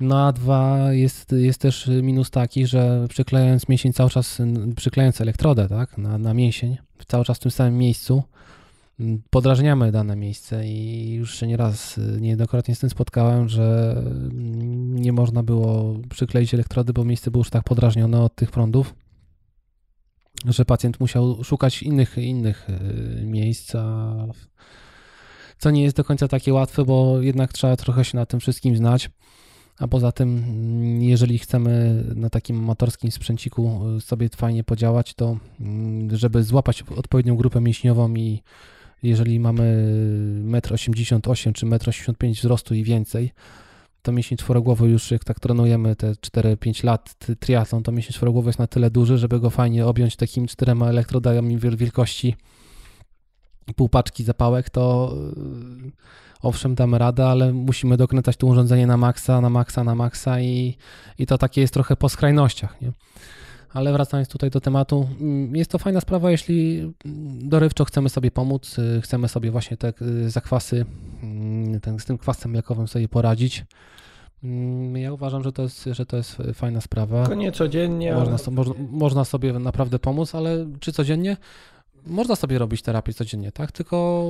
[0.00, 4.38] No a dwa, jest, jest też minus taki, że przyklejając mięsień cały czas,
[4.76, 6.76] przyklejając elektrodę tak, na, na mięsień,
[7.06, 8.22] cały czas w tym samym miejscu,
[9.30, 13.96] podrażniamy dane miejsce i już się nieraz, niejednokrotnie z tym spotkałem, że
[14.88, 18.94] nie można było przykleić elektrody, bo miejsce było już tak podrażnione od tych prądów,
[20.44, 23.72] że pacjent musiał szukać innych, innych e, miejsc,
[25.58, 28.76] co nie jest do końca takie łatwe, bo jednak trzeba trochę się na tym wszystkim
[28.76, 29.10] znać.
[29.78, 30.42] A poza tym,
[31.02, 37.60] jeżeli chcemy na takim amatorskim sprzęciku sobie fajnie podziałać, to mm, żeby złapać odpowiednią grupę
[37.60, 38.42] mięśniową i
[39.02, 39.62] jeżeli mamy
[40.44, 43.32] 1,88 m czy 1,85 m wzrostu i więcej,
[44.02, 48.58] to mięsień czworogłowy już jak tak trenujemy te 4-5 lat triatlon, to mięsień czworogłowy jest
[48.58, 52.36] na tyle duży, żeby go fajnie objąć takimi czterema elektrodami wielkości
[53.76, 55.14] pół paczki zapałek, to
[55.84, 55.90] yy,
[56.42, 60.76] owszem damy radę, ale musimy dokręcać to urządzenie na maksa, na maksa, na maksa i,
[61.18, 62.92] i to takie jest trochę po skrajnościach, nie?
[63.72, 66.92] Ale wracając tutaj do tematu, mm, jest to fajna sprawa, jeśli
[67.42, 70.84] dorywczo chcemy sobie pomóc, y, chcemy sobie właśnie te y, zakwasy,
[71.22, 73.64] mm, ten, z tym kwasem mlekowym sobie poradzić.
[74.44, 77.26] Mm, ja uważam, że to jest, że to jest fajna sprawa.
[77.26, 78.14] To nie codziennie.
[78.14, 78.54] Można, ale...
[78.56, 81.36] można, można sobie naprawdę pomóc, ale czy codziennie?
[82.06, 83.72] Można sobie robić terapię codziennie, tak?
[83.72, 84.28] Tylko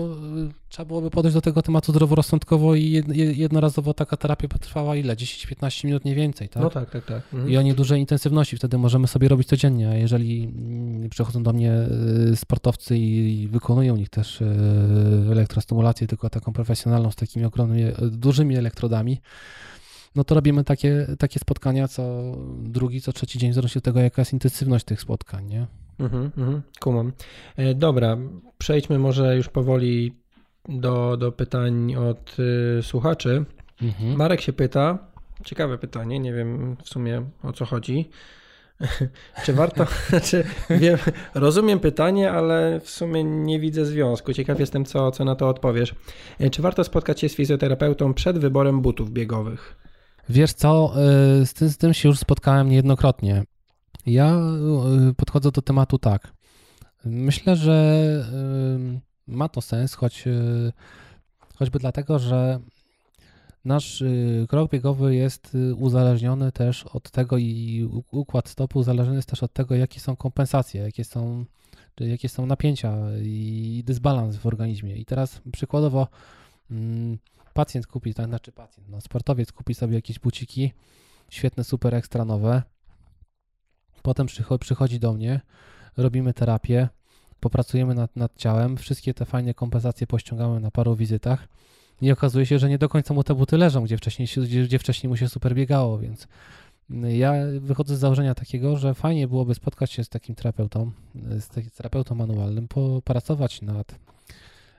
[0.48, 3.02] y, trzeba byłoby podejść do tego tematu zdroworozsądkowo i
[3.36, 5.16] jednorazowo taka terapia potrwała ile?
[5.16, 6.62] 10-15 minut, nie więcej, tak?
[6.62, 7.22] No tak, tak, tak.
[7.34, 7.50] Mhm.
[7.50, 11.72] I o niedużej intensywności wtedy możemy sobie robić codziennie, a jeżeli mm, przychodzą do mnie
[12.32, 14.44] y, sportowcy i wykonują nich też y,
[15.32, 19.20] elektrostymulację, tylko taką profesjonalną, z takimi ogromnymi, dużymi elektrodami,
[20.14, 22.22] no to robimy takie, takie spotkania co
[22.62, 25.66] drugi, co trzeci dzień, w zależności od tego, jaka jest intensywność tych spotkań, nie?
[26.00, 27.12] Mhm, mhm, kumam.
[27.56, 28.16] E, dobra,
[28.58, 30.12] przejdźmy może już powoli
[30.68, 33.44] do, do pytań od y, słuchaczy.
[33.82, 34.16] Mhm.
[34.16, 34.98] Marek się pyta,
[35.44, 38.10] ciekawe pytanie, nie wiem w sumie o co chodzi.
[39.44, 39.86] czy warto,
[40.80, 40.98] wiem,
[41.34, 44.32] rozumiem pytanie, ale w sumie nie widzę związku.
[44.32, 45.94] Ciekaw jestem, co, co na to odpowiesz.
[46.40, 49.76] E, czy warto spotkać się z fizjoterapeutą przed wyborem butów biegowych?
[50.28, 50.92] Wiesz co,
[51.42, 53.44] y, z tym, z tym się już spotkałem niejednokrotnie.
[54.08, 54.36] Ja
[55.10, 56.32] y, podchodzę do tematu tak.
[57.04, 58.02] Myślę, że
[58.96, 60.24] y, ma to sens, choć
[61.54, 62.60] choćby dlatego, że
[63.64, 64.04] nasz
[64.48, 69.74] krok biegowy jest uzależniony też od tego i układ stopu uzależniony jest też od tego,
[69.74, 71.44] jakie są kompensacje, jakie są,
[72.00, 74.96] jakie są napięcia i dysbalans w organizmie.
[74.96, 76.08] I teraz przykładowo
[76.70, 77.18] mm,
[77.54, 80.72] pacjent kupi, tak, znaczy pacjent, no sportowiec kupi sobie jakieś buciki,
[81.30, 82.62] świetne, super ekstra nowe,
[84.02, 84.26] potem
[84.60, 85.40] przychodzi do mnie,
[85.96, 86.88] robimy terapię,
[87.40, 91.48] popracujemy nad, nad ciałem, wszystkie te fajne kompensacje pościągamy na paru wizytach
[92.00, 94.78] i okazuje się, że nie do końca mu te buty leżą, gdzie wcześniej, gdzie, gdzie
[94.78, 96.28] wcześniej mu się super biegało, więc
[97.08, 100.90] ja wychodzę z założenia takiego, że fajnie byłoby spotkać się z takim terapeutą,
[101.40, 103.94] z takim terapeutą manualnym, popracować nad,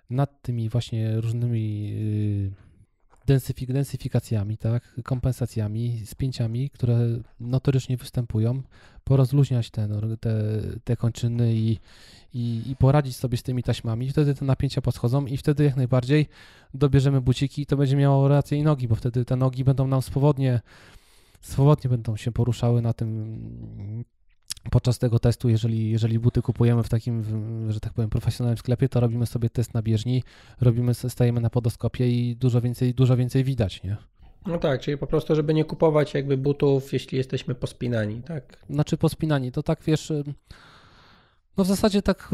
[0.09, 2.68] nad tymi właśnie różnymi yy,
[3.29, 6.99] densyfik densyfikacjami, tak, kompensacjami, spięciami, które
[7.39, 8.61] notorycznie występują,
[9.03, 9.87] porozluźniać te,
[10.19, 10.33] te,
[10.83, 11.77] te kończyny i,
[12.33, 14.09] i, i poradzić sobie z tymi taśmami.
[14.09, 16.27] Wtedy te napięcia poschodzą i wtedy jak najbardziej
[16.73, 20.01] dobierzemy buciki i to będzie miało rację i nogi, bo wtedy te nogi będą nam
[20.01, 20.61] swobodnie,
[21.41, 23.37] swobodnie będą się poruszały na tym
[24.69, 27.23] podczas tego testu, jeżeli, jeżeli buty kupujemy w takim,
[27.69, 30.23] że tak powiem, profesjonalnym sklepie, to robimy sobie test na bieżni,
[30.61, 33.97] robimy, stajemy na podoskopie i dużo więcej, dużo więcej widać, nie?
[34.47, 38.57] No tak, czyli po prostu, żeby nie kupować jakby butów, jeśli jesteśmy pospinani, tak?
[38.69, 40.13] Znaczy pospinani, to tak wiesz,
[41.57, 42.29] no w zasadzie tak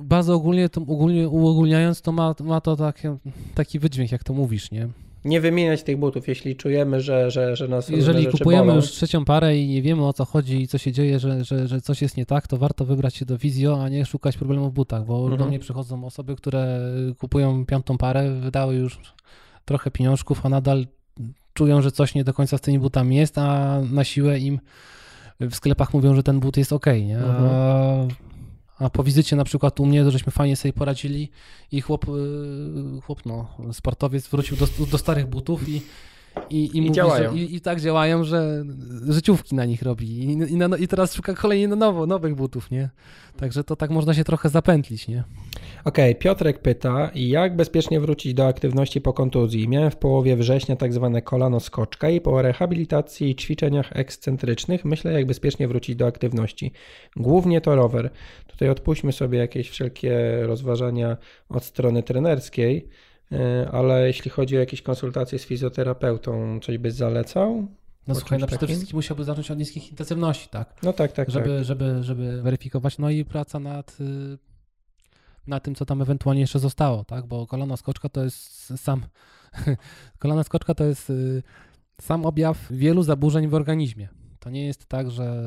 [0.00, 3.08] bardzo ogólnie, to ogólnie uogólniając, to ma, ma to taki,
[3.54, 4.88] taki wydźwięk, jak to mówisz, nie?
[5.24, 8.76] Nie wymieniać tych butów, jeśli czujemy, że, że, że nas Jeżeli kupujemy bolą.
[8.76, 11.68] już trzecią parę i nie wiemy o co chodzi i co się dzieje, że, że,
[11.68, 14.70] że coś jest nie tak, to warto wybrać się do Wizjo, a nie szukać problemu
[14.70, 15.38] w butach, bo mhm.
[15.38, 16.80] do mnie przychodzą osoby, które
[17.18, 19.00] kupują piątą parę, wydały już
[19.64, 20.86] trochę pieniążków, a nadal
[21.54, 24.58] czują, że coś nie do końca z tymi butami jest, a na siłę im
[25.40, 27.18] w sklepach mówią, że ten but jest ok, nie?
[27.18, 28.08] Mhm.
[28.80, 31.30] A po wizycie na przykład u mnie, żeśmy fajnie sobie poradzili
[31.72, 35.82] i chłop, y, chłop no, sportowiec wrócił do, do starych butów i
[36.50, 37.30] i, i, I mówi, działają.
[37.30, 38.64] Że, i, I, tak działają, że
[39.08, 40.06] życiówki na nich robi.
[40.06, 42.90] I, i, na, I, teraz szuka kolejnie na nowo, nowych butów, nie?
[43.36, 45.24] Także to tak można się trochę zapętlić, nie?
[45.84, 49.68] Okej, okay, Piotrek pyta, jak bezpiecznie wrócić do aktywności po kontuzji?
[49.68, 55.12] Miałem w połowie września tak zwane kolano skoczka i po rehabilitacji i ćwiczeniach ekscentrycznych myślę,
[55.12, 56.72] jak bezpiecznie wrócić do aktywności.
[57.16, 58.10] Głównie to rower.
[58.46, 61.16] Tutaj odpuśćmy sobie jakieś wszelkie rozważania
[61.48, 62.88] od strony trenerskiej.
[63.32, 67.66] E, ale jeśli chodzi o jakieś konsultacje z fizjoterapeutą, coś byś zalecał?
[68.06, 70.74] No słuchaj, no przede wszystkim musiałby zacząć od niskich intensywności, tak?
[70.82, 71.30] No tak, tak.
[71.30, 71.64] Żeby, tak.
[71.64, 74.38] żeby, żeby weryfikować, no i praca nad, y,
[75.46, 77.26] nad tym, co tam ewentualnie jeszcze zostało, tak?
[77.26, 79.02] Bo kolana skoczka to jest sam,
[80.18, 81.42] kolana skoczka to jest y,
[82.00, 84.08] sam objaw wielu zaburzeń w organizmie.
[84.38, 85.44] To nie jest tak, że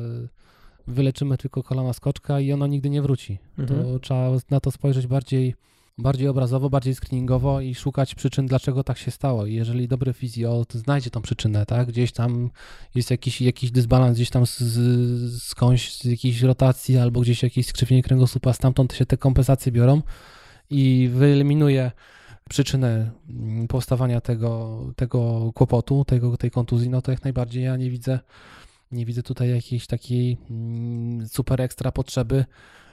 [0.86, 3.38] wyleczymy tylko kolana skoczka i ono nigdy nie wróci.
[3.58, 3.82] Mhm.
[3.82, 5.54] To trzeba na to spojrzeć bardziej
[5.98, 9.46] bardziej obrazowo, bardziej screeningowo i szukać przyczyn, dlaczego tak się stało.
[9.46, 12.50] I jeżeli dobry fizjo znajdzie tą przyczynę, tak, gdzieś tam
[12.94, 17.66] jest jakiś, jakiś dysbalans, gdzieś tam z, z, skądś z jakiejś rotacji albo gdzieś jakieś
[17.66, 20.02] skrzywienie kręgosłupa, stamtąd się te kompensacje biorą
[20.70, 21.90] i wyeliminuje
[22.48, 27.90] przyczynę mm, powstawania tego, tego kłopotu, tego, tej kontuzji, no to jak najbardziej ja nie
[27.90, 28.18] widzę,
[28.92, 32.44] nie widzę tutaj jakiejś takiej mm, super ekstra potrzeby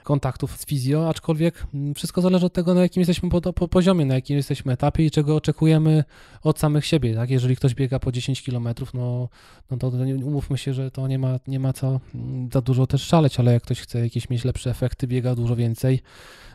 [0.02, 4.06] kontaktów z fizjo, aczkolwiek mm, wszystko zależy od tego, na jakim jesteśmy po, po, poziomie,
[4.06, 6.04] na jakim jesteśmy etapie i czego oczekujemy
[6.42, 7.14] od samych siebie.
[7.14, 7.30] Tak?
[7.30, 9.28] Jeżeli ktoś biega po 10 km, no,
[9.70, 9.92] no to
[10.24, 13.52] umówmy się, że to nie ma, nie ma co mm, za dużo też szaleć, ale
[13.52, 16.00] jak ktoś chce jakieś mieć lepsze efekty, biega dużo więcej,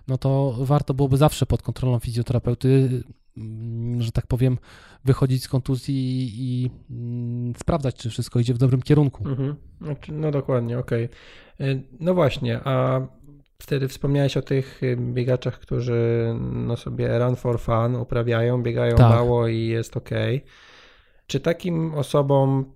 [0.07, 3.03] no to warto byłoby zawsze pod kontrolą fizjoterapeuty,
[3.99, 4.57] że tak powiem,
[5.05, 6.69] wychodzić z kontuzji i, i
[7.57, 9.27] sprawdzać, czy wszystko idzie w dobrym kierunku.
[9.29, 9.55] Mhm.
[9.81, 11.09] Znaczy, no dokładnie, okej.
[11.59, 11.83] Okay.
[11.99, 13.01] No właśnie, a
[13.61, 19.09] Wtedy wspomniałeś o tych y, biegaczach, którzy no sobie run for fun uprawiają, biegają tak.
[19.09, 20.09] mało i jest ok.
[21.27, 22.73] Czy takim osobom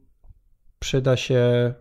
[0.80, 1.74] przyda się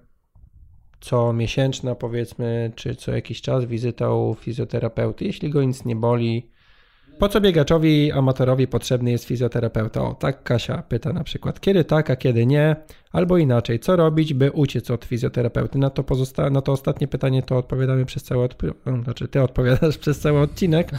[1.00, 6.49] co miesięczna, powiedzmy, czy co jakiś czas wizyta u fizjoterapeuty, jeśli go nic nie boli,
[7.20, 10.02] po co biegaczowi amatorowi potrzebny jest fizjoterapeuta?
[10.02, 12.76] O, tak Kasia pyta na przykład, kiedy tak, a kiedy nie,
[13.12, 15.78] albo inaczej, co robić, by uciec od fizjoterapeuty?
[15.78, 19.98] Na to, pozosta- na to ostatnie pytanie to odpowiadamy przez cały, odp- znaczy ty odpowiadasz
[20.04, 20.90] przez cały odcinek,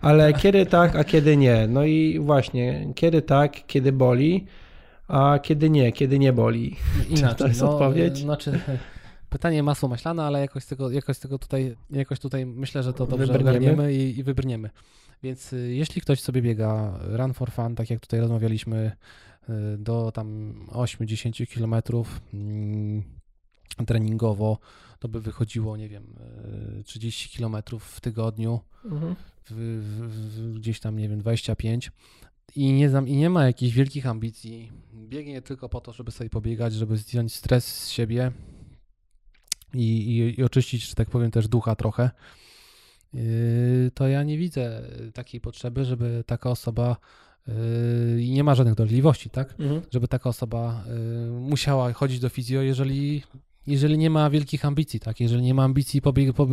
[0.00, 1.66] ale kiedy tak, a kiedy nie?
[1.68, 4.46] No i właśnie, kiedy tak, kiedy boli,
[5.08, 6.76] a kiedy nie, kiedy nie boli?
[7.16, 8.18] Inaczej, to jest no, odpowiedź?
[8.18, 8.52] Znaczy,
[9.30, 13.26] Pytanie masło maślane, ale jakoś tego, jakoś tego tutaj, jakoś tutaj myślę, że to dobrze
[13.26, 13.50] Wybrniemy.
[13.50, 14.70] ogarniemy i, i wybrniemy.
[15.22, 18.92] Więc y, jeśli ktoś sobie biega run for fun, tak jak tutaj rozmawialiśmy,
[19.48, 23.02] y, do tam 8-10 kilometrów mm,
[23.86, 24.58] treningowo,
[24.98, 26.14] to by wychodziło, nie wiem,
[26.80, 29.14] y, 30 kilometrów w tygodniu, Mhm.
[29.50, 31.92] w, w, gdzieś tam, nie wiem, 25
[32.56, 34.72] i nie, i nie ma jakichś wielkich ambicji.
[34.94, 38.32] Biegnie tylko po to, żeby sobie pobiegać, żeby zdjąć stres z siebie
[39.74, 42.10] i, i, i oczyścić, że tak powiem, też ducha trochę.
[43.14, 44.82] Yy, to ja nie widzę
[45.14, 46.96] takiej potrzeby, żeby taka osoba
[47.46, 47.54] yy,
[48.22, 49.54] i nie ma żadnych dolegliwości, tak?
[49.58, 49.80] Mhm.
[49.90, 50.84] Żeby taka osoba
[51.24, 53.22] yy, musiała chodzić do fizjo, jeżeli,
[53.66, 55.20] jeżeli nie ma wielkich ambicji, tak?
[55.20, 56.48] Jeżeli nie ma ambicji, pobieg, po,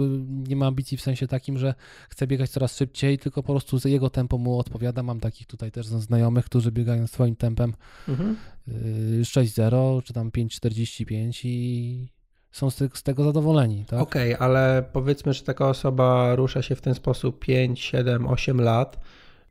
[0.48, 1.74] nie ma ambicji w sensie takim, że
[2.10, 5.04] chce biegać coraz szybciej, tylko po prostu jego tempo mu odpowiada.
[5.04, 7.74] Mam takich tutaj też znajomych, którzy biegają swoim tempem
[8.08, 8.36] Mhm.
[8.68, 12.08] yy, 6.0 czy tam 5.45 i
[12.56, 14.02] są z, z tego zadowoleni, tak?
[14.02, 19.00] Okej, ale powiedzmy, że taka osoba rusza się w ten sposób 5, 7, 8 lat.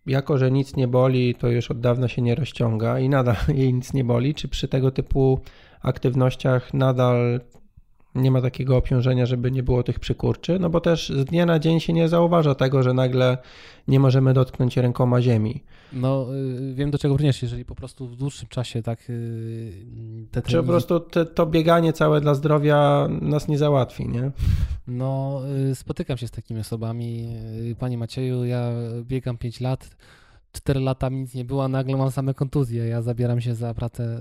[0.06, 3.74] Jako, że nic nie boli, to już od dawna się nie rozciąga i nadal jej
[3.74, 4.34] nic nie boli.
[4.34, 5.40] Czy przy tego typu
[5.82, 7.40] aktywnościach nadal
[8.14, 10.58] nie ma takiego obciążenia, żeby nie było tych przykurczy?
[10.58, 13.38] No bo też z dnia na dzień się nie zauważa tego, że nagle
[13.88, 15.62] nie możemy dotknąć rękoma ziemi.
[15.92, 16.26] No,
[16.70, 20.44] y, wiem do czego brniesz, jeżeli po prostu w dłuższym czasie tak y, te Czy
[20.44, 24.30] po treningi, prostu te, to bieganie całe dla zdrowia nas nie załatwi, nie?
[24.86, 25.40] no
[25.70, 27.28] y, spotykam się z takimi osobami.
[27.78, 29.96] Panie Macieju, ja biegam 5 lat,
[30.54, 32.86] 4 lata mi nic nie było, a nagle mam same kontuzje.
[32.86, 34.20] Ja zabieram się za pracę,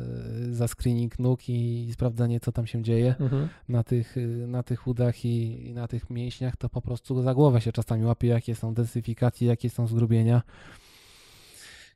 [0.50, 3.50] y, za screening nóg i, sprawdzanie, co tam się dzieje Mhm.
[3.70, 7.34] na tych, y, na tych udach i, i na tych mięśniach, to po prostu za
[7.34, 10.42] głowę się czasami łapie, jakie są densyfikacje, jakie są zgrubienia.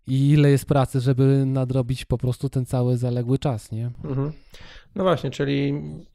[0.07, 3.91] I ile jest pracy, żeby nadrobić po prostu ten cały zaległy czas, nie?
[4.03, 4.31] Mhm.
[4.95, 5.73] No właśnie, czyli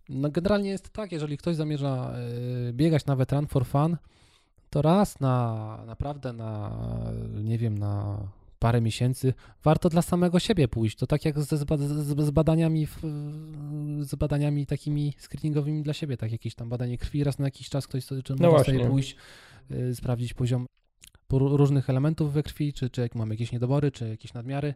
[0.08, 2.14] No generalnie jest tak, jeżeli ktoś zamierza
[2.68, 3.96] y, biegać nawet run for fun,
[4.72, 6.70] to raz na naprawdę na,
[7.42, 8.18] nie wiem, na
[8.58, 10.96] parę miesięcy warto dla samego siebie pójść.
[10.96, 11.66] To tak jak ze, z,
[12.24, 12.98] z badaniami, w,
[14.00, 17.86] z badaniami takimi screeningowymi dla siebie, tak jakieś tam badanie krwi, raz na jakiś czas
[17.86, 19.16] ktoś sobie, czy No sobie pójść,
[19.70, 20.66] y, sprawdzić poziom
[21.30, 24.74] różnych elementów we krwi, czy, czy jak mamy jakieś niedobory, czy jakieś nadmiary.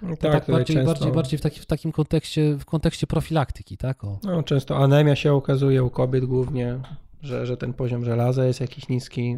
[0.00, 3.06] tak, To tak, tutaj bardziej, często, bardziej, bardziej w, taki, w takim kontekście, w kontekście
[3.06, 4.04] profilaktyki, tak?
[4.04, 4.18] O.
[4.24, 6.80] No, często anemia się okazuje u kobiet głównie,
[7.22, 9.36] że, że ten poziom żelaza jest jakiś niski.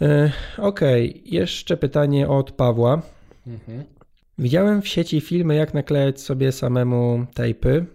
[0.00, 3.02] E, Okej, jeszcze pytanie od Pawła.
[3.46, 3.84] Mhm.
[4.38, 7.86] Widziałem w sieci filmy, jak naklejać sobie samemu tejpy,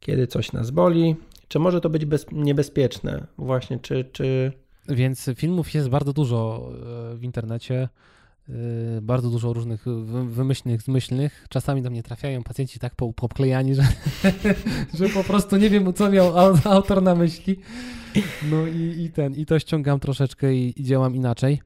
[0.00, 1.16] kiedy coś nas boli.
[1.48, 3.26] Czy może to być bez, niebezpieczne?
[3.38, 4.52] Właśnie, czy, czy...
[4.88, 6.70] Więc filmów jest bardzo dużo
[7.12, 7.88] e, w internecie,
[9.02, 11.46] bardzo dużo różnych wy- wymyślnych, zmyślnych.
[11.48, 13.82] Czasami do mnie trafiają pacjenci tak po- poklejani, że,
[14.98, 17.56] że po prostu nie wiem, co miał au- autor na myśli.
[18.50, 21.60] No i, i ten, i to ściągam troszeczkę i, i działam inaczej.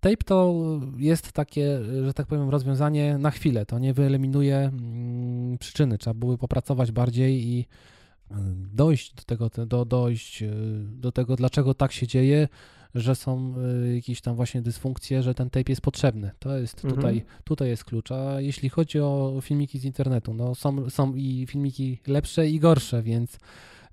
[0.00, 0.54] Tape to
[0.96, 3.66] jest takie, że tak powiem, rozwiązanie na chwilę.
[3.66, 5.98] To nie wyeliminuje mm, przyczyny.
[5.98, 8.34] Trzeba byłoby popracować bardziej i y,
[8.74, 10.50] dojść do tego, do, dojść y,
[10.84, 12.48] do tego, dlaczego tak się dzieje,
[12.94, 13.54] że są
[13.88, 16.30] y, jakieś tam właśnie dysfunkcje, że ten tape jest potrzebny.
[16.38, 16.94] To jest Mhm.
[16.94, 18.12] tutaj, tutaj jest klucz.
[18.12, 23.02] A jeśli chodzi o filmiki z internetu, no są, są i filmiki lepsze i gorsze,
[23.02, 23.38] więc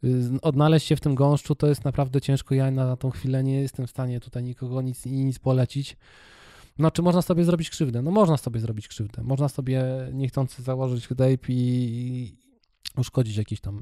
[0.04, 2.56] y, odnaleźć się w tym gąszczu to jest naprawdę ciężko.
[2.56, 5.98] Ja na tą chwilę nie jestem w stanie tutaj nikogo nic, nic polecić.
[6.78, 8.02] No, czy można sobie zrobić krzywdę?
[8.02, 9.24] No, można sobie zrobić krzywdę.
[9.24, 9.84] Można sobie
[10.14, 12.36] niechcący założyć tape i,
[12.98, 13.82] uszkodzić jakieś tam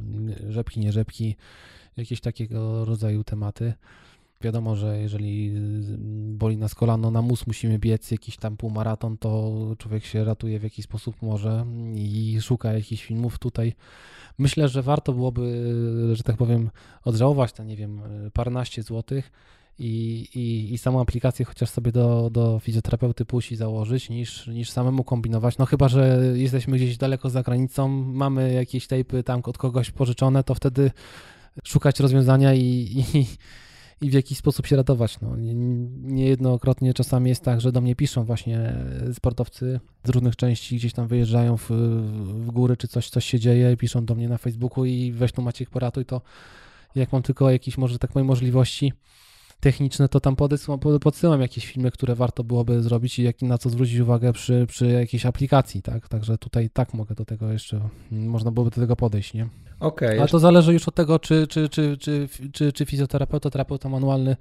[0.50, 1.36] rzepki, nie rzepki,
[1.98, 3.74] jakieś takiego rodzaju tematy.
[4.44, 5.98] Wiadomo, że jeżeli y,
[6.38, 10.64] boli nas kolano, na mus musimy biec jakiś tam półmaraton, to człowiek się ratuje w
[10.64, 11.66] jakiś sposób może
[11.96, 13.74] i szuka jakichś filmów tutaj.
[14.38, 15.74] Myślę, że warto byłoby,
[16.14, 16.70] że tak powiem,
[17.04, 18.02] odżałować te, nie wiem,
[18.34, 19.32] paręnaście złotych
[19.80, 24.70] i, i, i samą aplikację chociaż sobie do, do fizjoterapeuty pójść i założyć, niż, niż
[24.70, 25.58] samemu kombinować.
[25.58, 30.44] No chyba, że jesteśmy gdzieś daleko za granicą, mamy jakieś tejpy tam od kogoś pożyczone,
[30.44, 30.92] to wtedy
[31.64, 32.62] szukać rozwiązania i,
[33.14, 33.26] i,
[34.04, 35.22] i w jakiś sposób się ratować.
[35.22, 35.54] No, nie-
[36.14, 38.76] niejednokrotnie czasami jest tak, że do mnie piszą właśnie
[39.14, 41.70] sportowcy z różnych części, gdzieś tam wyjeżdżają w,
[42.24, 45.42] w góry, czy coś, coś się dzieje, piszą do mnie na Facebooku i weź tu
[45.42, 46.22] Maciek poratuj, to
[46.96, 48.94] jak mam tylko jakieś, może tak powiem, możliwości
[49.60, 53.70] techniczne, to tam podsyłam, podsyłam jakieś filmy, które warto byłoby zrobić i jak, na co
[53.70, 56.08] zwrócić uwagę przy, przy jakiejś aplikacji, tak?
[56.08, 57.80] Także tutaj tak mogę do tego jeszcze,
[58.12, 59.48] można byłoby do tego podejść, nie?
[59.80, 63.90] Okej, Ale to zależy już od tego, czy, czy, czy, czy, czy, czy fizjoterapeuta, terapeuta
[63.90, 64.36] manualny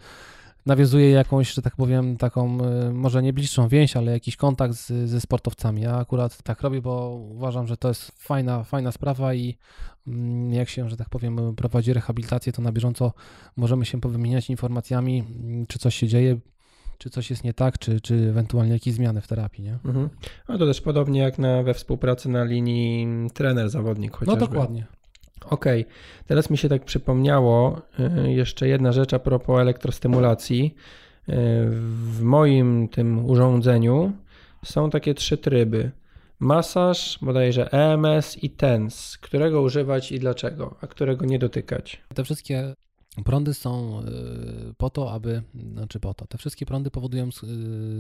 [0.67, 2.59] nawiązuje jakąś, że tak powiem, taką
[2.89, 5.83] y, może nie bliższą więź, ale jakiś kontakt z, ze sportowcami.
[5.83, 9.59] Ja akurat tak robię, bo uważam, że to jest fajna, fajna sprawa i
[10.07, 13.13] mm, jak się, że tak powiem, prowadzi rehabilitację, to na bieżąco
[13.57, 16.37] możemy się powymieniać informacjami, mm, czy coś się dzieje,
[16.99, 19.79] czy coś jest nie tak, czy, czy ewentualnie jakieś zmiany w terapii, nie?
[19.85, 20.09] Mhm.
[20.47, 24.41] A to też podobnie jak na, we współpracy na linii trener-zawodnik chociażby.
[24.41, 24.87] No dokładnie.
[25.51, 25.95] Okej, okay.
[26.27, 27.83] teraz mi się tak przypomniało
[28.27, 30.75] y, jeszcze jedna rzecz a propos elektrostymulacji.
[31.29, 31.33] Y,
[31.71, 34.13] w moim tym urządzeniu
[34.65, 35.91] są takie trzy tryby.
[36.39, 39.19] Masaż, bodajże EMS i TENS.
[39.19, 42.03] Którego używać i dlaczego, a którego nie dotykać?
[42.15, 42.75] Te wszystkie
[43.25, 47.29] prądy są y, po to, aby, znaczy po to, te wszystkie prądy powodują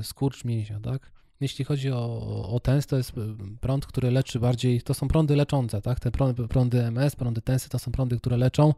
[0.02, 1.21] skurcz mięśnia, tak?
[1.42, 3.20] Jeśli chodzi o, o TENS, to jest y,
[3.60, 6.00] prąd, który leczy bardziej, to są prądy leczące, tak?
[6.00, 8.74] Te prądy, prądy MS, prądy TENSy to są prądy, które leczą,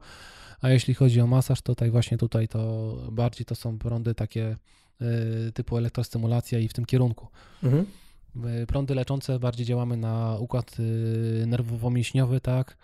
[0.61, 4.57] a jeśli chodzi o masaż, to tutaj właśnie tutaj to bardziej to są prądy takie
[5.49, 7.29] y, typu elektrostymulacja i w tym kierunku.
[7.63, 7.87] Mhm.
[8.63, 10.77] Y, prądy leczące bardziej działamy na układ
[11.47, 12.77] nerwowo-mięśniowy, tak?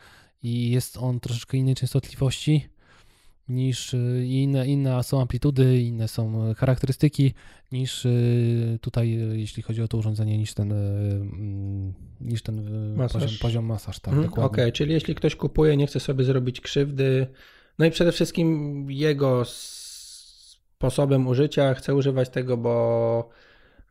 [0.43, 2.68] I jest on troszeczkę innej częstotliwości
[3.51, 7.35] niż y, inne, inne są amplitudy, inne są charakterystyki
[7.73, 13.23] niż y, tutaj, y, jeśli chodzi o to urządzenie, niż ten, mm, niż ten masaż.
[13.23, 14.01] Poziom, poziom masaż.
[14.01, 17.27] Tak, hmm, Okej, okay, czyli jeśli ktoś kupuje, nie chce sobie zrobić krzywdy,
[17.79, 23.29] no i przede wszystkim jego sposobem użycia chce używać tego, bo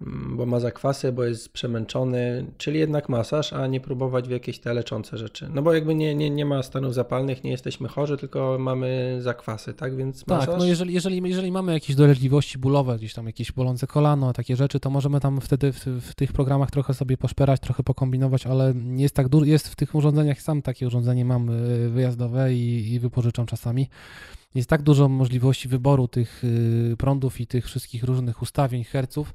[0.02, 4.74] bo ma zakwasy, bo jest przemęczony, czyli jednak masaż, a nie próbować w jakieś te
[4.74, 5.50] leczące rzeczy.
[5.54, 9.74] No bo jakby nie, nie, nie ma stanów zapalnych, nie jesteśmy chorzy, tylko mamy zakwasy,
[9.74, 9.96] tak?
[9.96, 10.48] Więc masaż...
[10.48, 14.56] Tak, no jeżeli, jeżeli, jeżeli mamy jakieś dolegliwości bólowe, gdzieś tam jakieś bolące kolano, takie
[14.56, 18.74] rzeczy, to możemy tam wtedy w, w tych programach trochę sobie poszperać, trochę pokombinować, ale
[18.96, 23.00] jest tak dużo, jest w tych urządzeniach, sam takie urządzenie mam y, wyjazdowe i, i
[23.00, 23.88] wypożyczam czasami,
[24.56, 29.34] jest tak dużo możliwości wyboru tych y, prądów i tych wszystkich różnych ustawień, herców,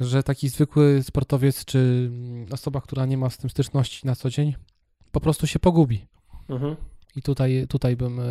[0.00, 2.10] że taki zwykły sportowiec czy
[2.50, 4.54] osoba, która nie ma z tym styczności na co dzień,
[5.12, 6.06] po prostu się pogubi.
[6.48, 6.76] Mhm.
[7.16, 8.22] I tutaj, tutaj bym e,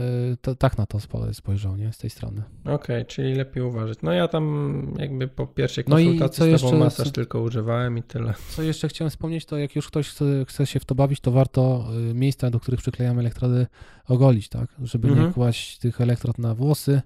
[0.41, 0.99] to, tak na to
[1.33, 1.93] spojrzał, nie?
[1.93, 2.43] Z tej strony.
[2.61, 3.97] Okej, okay, czyli lepiej uważać.
[4.03, 7.41] No ja tam jakby po pierwszej konsultacji no i co z tobą jeszcze, masaż tylko
[7.41, 8.33] używałem i tyle.
[8.49, 11.31] Co jeszcze chciałem wspomnieć, to jak już ktoś chce, chce się w to bawić, to
[11.31, 13.67] warto e, miejsca, do których przyklejamy elektrody
[14.07, 14.69] ogolić, tak?
[14.83, 15.27] Żeby mhm.
[15.27, 17.01] nie kłaść tych elektrod na włosy,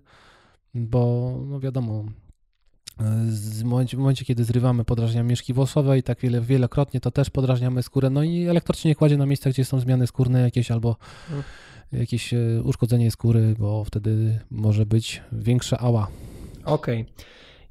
[0.74, 2.06] bo no wiadomo,
[3.00, 7.30] w momencie, w momencie, kiedy zrywamy, podrażniamy mieszki włosowe i tak wiele, wielokrotnie to też
[7.30, 8.10] podrażniamy skórę.
[8.10, 10.96] No i elektrod się nie kładzie na miejsca, gdzie są zmiany skórne jakieś albo
[11.32, 11.44] mm.
[11.92, 16.08] jakieś e, uszkodzenie skóry, bo wtedy może być większa ała.
[16.66, 17.02] Okej.
[17.02, 17.14] Okay.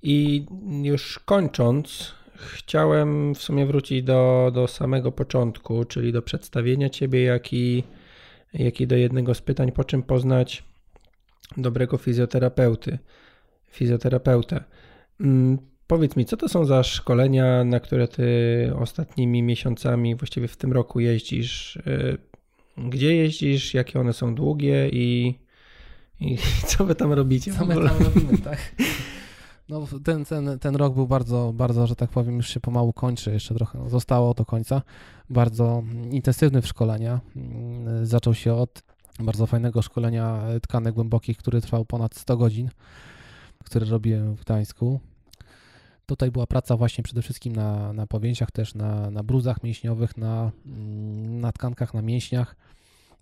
[0.02, 0.46] I
[0.82, 7.52] już kończąc, chciałem w sumie wrócić do, do samego początku, czyli do przedstawienia Ciebie, jak
[7.52, 7.84] i,
[8.54, 10.64] jak i do jednego z pytań, po czym poznać
[11.56, 12.98] dobrego fizjoterapeuty,
[13.70, 14.64] fizjoterapeutę.
[15.20, 18.26] Mm, powiedz mi, co to są za szkolenia, na które ty
[18.78, 21.76] ostatnimi miesiącami, właściwie w tym roku jeździsz?
[21.76, 22.18] Y,
[22.76, 25.38] gdzie jeździsz, jakie one są długie i,
[26.20, 26.38] i
[26.68, 27.52] co wy tam robicie?
[27.52, 28.74] Co my tam robimy, tak?
[29.68, 33.32] No, ten, ten, ten rok był bardzo, bardzo, że tak powiem, już się pomału kończy,
[33.32, 34.82] jeszcze trochę zostało do końca.
[35.30, 37.20] Bardzo intensywny w szkolenia.
[37.36, 38.82] Mm, zaczął się od
[39.20, 42.70] bardzo fajnego szkolenia tkanek głębokich, który trwał ponad 100 godzin,
[43.64, 45.00] który robiłem w Gdańsku.
[46.08, 50.50] Tutaj była praca właśnie przede wszystkim na, na powięciach, też na, na bruzach mięśniowych, na,
[50.66, 52.56] mm, na tkankach, na mięśniach.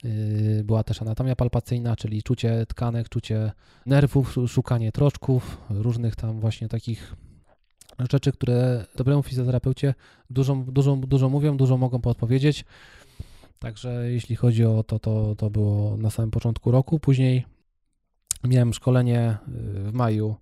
[0.04, 3.52] Yy, była też anatomia palpacyjna, czyli czucie tkanek, czucie
[3.86, 7.16] nerwów, szukanie troczków, różnych tam właśnie takich
[8.10, 9.94] rzeczy, które dobremu fizjoterapeucie
[10.30, 12.64] dużo, dużo, dużo mówią, dużo mogą podpowiedzieć.
[13.58, 17.00] Także jeśli chodzi o to, to, to było na samym początku roku.
[17.00, 17.44] Później
[18.44, 20.36] miałem szkolenie yy, w maju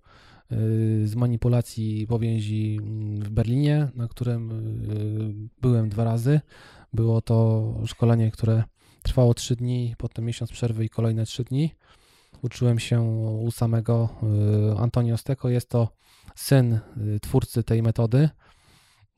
[1.05, 2.79] z manipulacji powięzi
[3.19, 6.41] w Berlinie, na którym y, byłem dwa razy.
[6.93, 8.63] Było to szkolenie, które
[9.03, 11.71] trwało trzy dni, potem miesiąc przerwy i kolejne trzy dni.
[12.41, 13.01] Uczyłem się
[13.41, 14.09] u samego
[14.73, 15.49] y, Antonio Steko.
[15.49, 15.89] Jest to
[16.35, 16.79] syn
[17.21, 18.29] twórcy tej metody.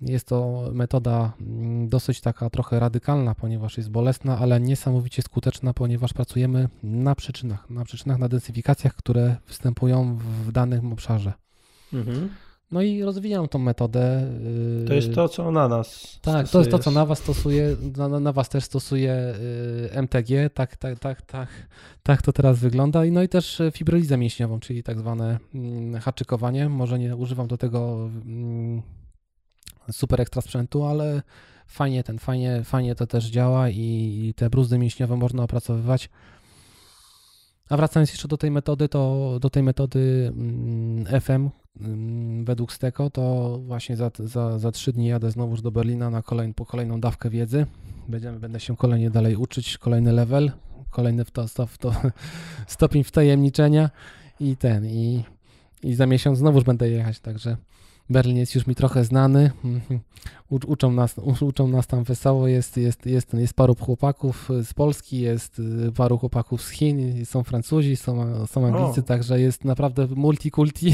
[0.01, 6.13] Jest to metoda mm, dosyć taka trochę radykalna, ponieważ jest bolesna, ale niesamowicie skuteczna, ponieważ
[6.13, 11.33] pracujemy na przyczynach, na przyczynach, na densyfikacjach, które występują w danym obszarze.
[11.93, 12.29] Mhm.
[12.71, 14.31] No i rozwijam tą metodę.
[14.87, 16.19] To jest to, co na nas.
[16.21, 16.51] Tak, stosujesz.
[16.51, 17.75] to jest to, co na was stosuje.
[17.97, 19.33] Na, na was też stosuje
[19.91, 20.49] MTG.
[20.53, 21.49] Tak, tak, tak, tak,
[22.03, 23.01] tak to teraz wygląda.
[23.11, 26.69] No i też fibrolizę mięśniową, czyli tak zwane mm, haczykowanie.
[26.69, 28.81] Może nie używam do tego mm,
[29.91, 31.21] super ekstra sprzętu, ale
[31.67, 36.09] fajnie ten, fajnie, fajnie to też działa i, te bruzdy mięśniowe można opracowywać.
[37.69, 41.49] A wracając jeszcze do tej metody, to do tej metody mm, FM
[41.81, 46.21] mm, według Steko, to właśnie za, za, za trzy dni jadę znowuż do Berlina na
[46.21, 47.65] kolejn, po kolejną dawkę wiedzy.
[48.07, 50.51] Będziemy, będę się kolejnie dalej uczyć, kolejny level,
[50.89, 51.91] kolejny w to, w to,
[52.67, 53.89] stopień wtajemniczenia
[54.39, 55.23] i ten, i,
[55.83, 57.57] i za miesiąc znowuż będę jechać, także
[58.09, 59.51] Berlin jest już mi trochę znany.
[60.49, 62.47] U, uczą, nas, uczą nas tam wesoło.
[62.47, 67.43] Jest, jest, jest, jest paru chłopaków z Polski, jest y, paru chłopaków z Chin, są
[67.43, 69.03] Francuzi, są, są Anglicy, o.
[69.03, 70.93] także jest naprawdę multikulti.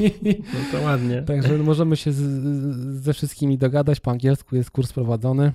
[0.00, 1.22] No to ładnie.
[1.32, 2.20] także możemy się z,
[3.02, 4.00] ze wszystkimi dogadać.
[4.00, 5.52] Po angielsku jest kurs prowadzony.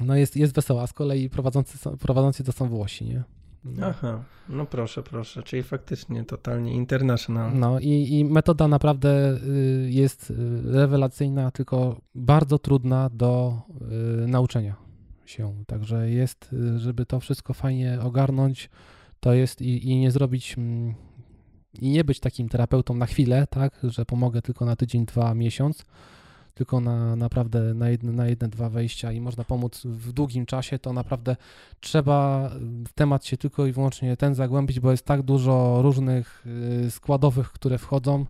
[0.00, 3.22] No jest, jest wesoło, a z kolei prowadzący, prowadzący to są Włosi, nie?
[3.74, 3.86] No.
[3.86, 7.58] Aha, no proszę, proszę, czyli faktycznie totalnie international.
[7.58, 13.62] No i, i metoda naprawdę y, jest y, rewelacyjna, tylko bardzo trudna do
[14.24, 14.76] y, nauczenia
[15.26, 15.54] się.
[15.66, 18.70] Także jest, żeby to wszystko fajnie ogarnąć,
[19.20, 20.94] to jest i, i nie zrobić mm,
[21.80, 25.84] i nie być takim terapeutą na chwilę, tak, że pomogę tylko na tydzień, dwa, miesiąc,
[26.56, 30.78] tylko na naprawdę na jedne, na jedne, dwa wejścia i można pomóc w długim czasie,
[30.78, 31.36] to naprawdę
[31.80, 32.50] trzeba
[32.88, 36.46] w temat się tylko i wyłącznie ten zagłębić, bo jest tak dużo różnych
[36.86, 38.26] y, składowych, które wchodzą,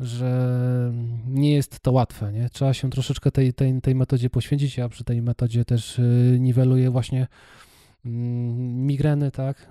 [0.00, 0.92] że
[1.26, 2.32] nie jest to łatwe.
[2.32, 2.48] Nie?
[2.50, 4.76] Trzeba się troszeczkę tej, tej, tej metodzie poświęcić.
[4.76, 7.26] Ja przy tej metodzie też y, niweluję właśnie
[8.04, 9.68] mm, migreny, tak,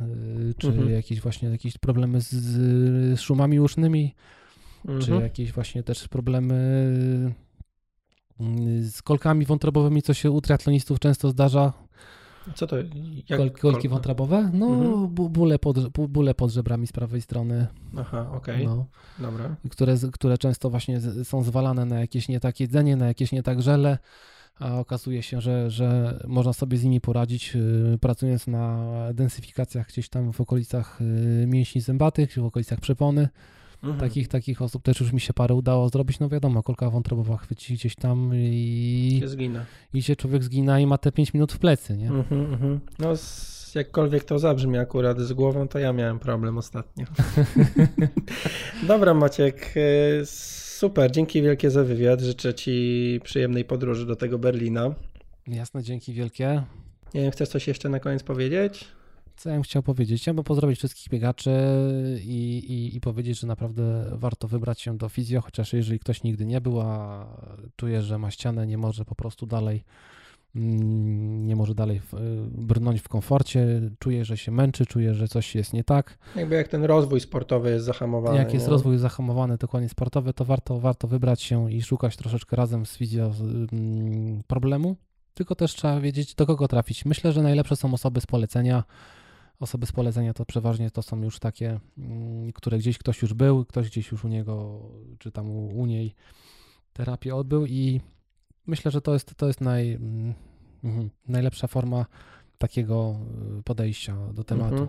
[0.49, 0.89] y, czy mhm.
[0.89, 4.15] jakieś właśnie jakieś problemy z, z szumami usznymi,
[4.85, 5.01] mhm.
[5.01, 6.55] czy jakieś właśnie też problemy
[8.81, 11.73] z kolkami wątrobowymi, co się u triatlonistów często zdarza.
[12.55, 12.75] Co to?
[13.29, 14.49] Jak Kol, kolki wątrobowe?
[14.53, 15.07] No, mhm.
[15.07, 17.67] bóle, pod, bóle pod żebrami z prawej strony.
[17.97, 18.65] Aha, okej.
[18.65, 18.75] Okay.
[18.75, 18.85] No.
[19.19, 19.55] Dobra.
[19.69, 23.61] Które, które często właśnie są zwalane na jakieś nie takie jedzenie, na jakieś nie tak
[23.61, 23.97] żele,
[24.59, 30.09] a okazuje się, że, że można sobie z nimi poradzić, yy, pracując na densyfikacjach gdzieś
[30.09, 30.99] tam w okolicach
[31.39, 33.29] yy, mięśni zębatych, w okolicach przepony.
[33.83, 33.99] Mhm.
[33.99, 36.19] Takich, takich osób też już mi się parę udało zrobić.
[36.19, 39.65] No wiadomo, kolka wątrobowa chwyci gdzieś tam i się zgina.
[39.93, 42.09] I się człowiek zgina i ma te 5 minut w plecy, nie?
[42.09, 42.79] Mhm, mhm.
[42.99, 47.05] No z, jakkolwiek to zabrzmi akurat z głową, to ja miałem problem ostatnio.
[48.87, 52.21] Dobra Maciek, e, super, dzięki wielkie za wywiad.
[52.21, 54.95] Życzę Ci przyjemnej podróży do tego Berlina.
[55.47, 56.63] Jasne, dzięki wielkie.
[57.13, 58.87] Nie wiem, chcesz coś jeszcze na koniec powiedzieć?
[59.41, 60.21] Co ja bym chciał powiedzieć?
[60.21, 61.51] Chciałbym pozdrowić wszystkich biegaczy
[62.23, 66.45] i, i, i, powiedzieć, że naprawdę warto wybrać się do fizjo, chociaż jeżeli ktoś nigdy
[66.45, 67.25] nie był, a
[67.75, 69.83] czuje, że ma ścianę, nie może po prostu dalej
[70.55, 72.01] mm, nie może dalej
[72.51, 76.17] brnąć w komforcie, czuje, że się męczy, czuje, że coś jest nie tak.
[76.35, 78.37] Jakby jak ten rozwój sportowy jest zahamowany.
[78.37, 78.71] Jak jest nie?
[78.71, 83.31] rozwój zahamowany, dokładnie sportowy, to warto, warto wybrać się i szukać troszeczkę razem z fizjo
[83.71, 84.95] mm, problemu.
[85.33, 87.05] Tylko też trzeba wiedzieć, do kogo trafić.
[87.05, 88.83] Myślę, że najlepsze są osoby z polecenia,
[89.61, 93.65] Osoby z polecenia to przeważnie to są już takie, mm, które gdzieś ktoś już był,
[93.65, 94.81] ktoś gdzieś już u niego,
[95.19, 96.15] czy tam u, u niej
[96.93, 98.01] terapię odbył i
[98.67, 100.33] myślę, że to jest, to jest naj, mm,
[100.83, 102.05] mhm, najlepsza forma
[102.57, 103.15] takiego
[103.59, 104.75] y, podejścia do tematu.
[104.75, 104.87] Mhm.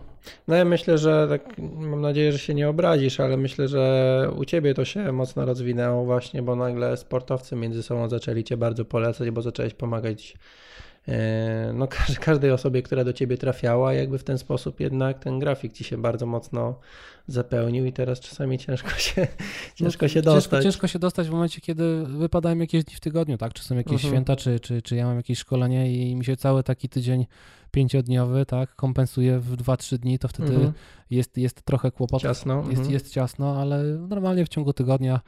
[0.48, 4.44] No ja myślę, że tak, mam nadzieję, że się nie obrazisz, ale myślę, że u
[4.44, 9.30] ciebie to się mocno rozwinęło właśnie, bo nagle sportowcy między sobą zaczęli cię bardzo polecać,
[9.30, 10.36] bo zaczęłeś pomagać
[11.74, 11.88] no,
[12.20, 15.98] każdej osobie, która do ciebie trafiała, jakby w ten sposób jednak ten grafik ci się
[15.98, 16.78] bardzo mocno
[17.26, 19.26] zapełnił i teraz czasami ciężko się,
[19.78, 20.42] ciężko no, się dostać.
[20.42, 23.52] Ciężko, ciężko, się dostać w momencie, kiedy wypadają jakieś dni w tygodniu, tak?
[23.52, 24.08] Czy są jakieś uh-huh.
[24.08, 27.26] święta, czy, czy, czy ja mam jakieś szkolenie i mi się cały taki tydzień
[27.70, 30.72] pięciodniowy, tak, kompensuje w 2-3 dni, to wtedy uh-huh.
[31.10, 32.22] jest, jest trochę kłopotów.
[32.22, 32.64] Ciasno.
[32.70, 32.90] Jest, uh-huh.
[32.90, 35.20] jest ciasno, ale normalnie w ciągu tygodnia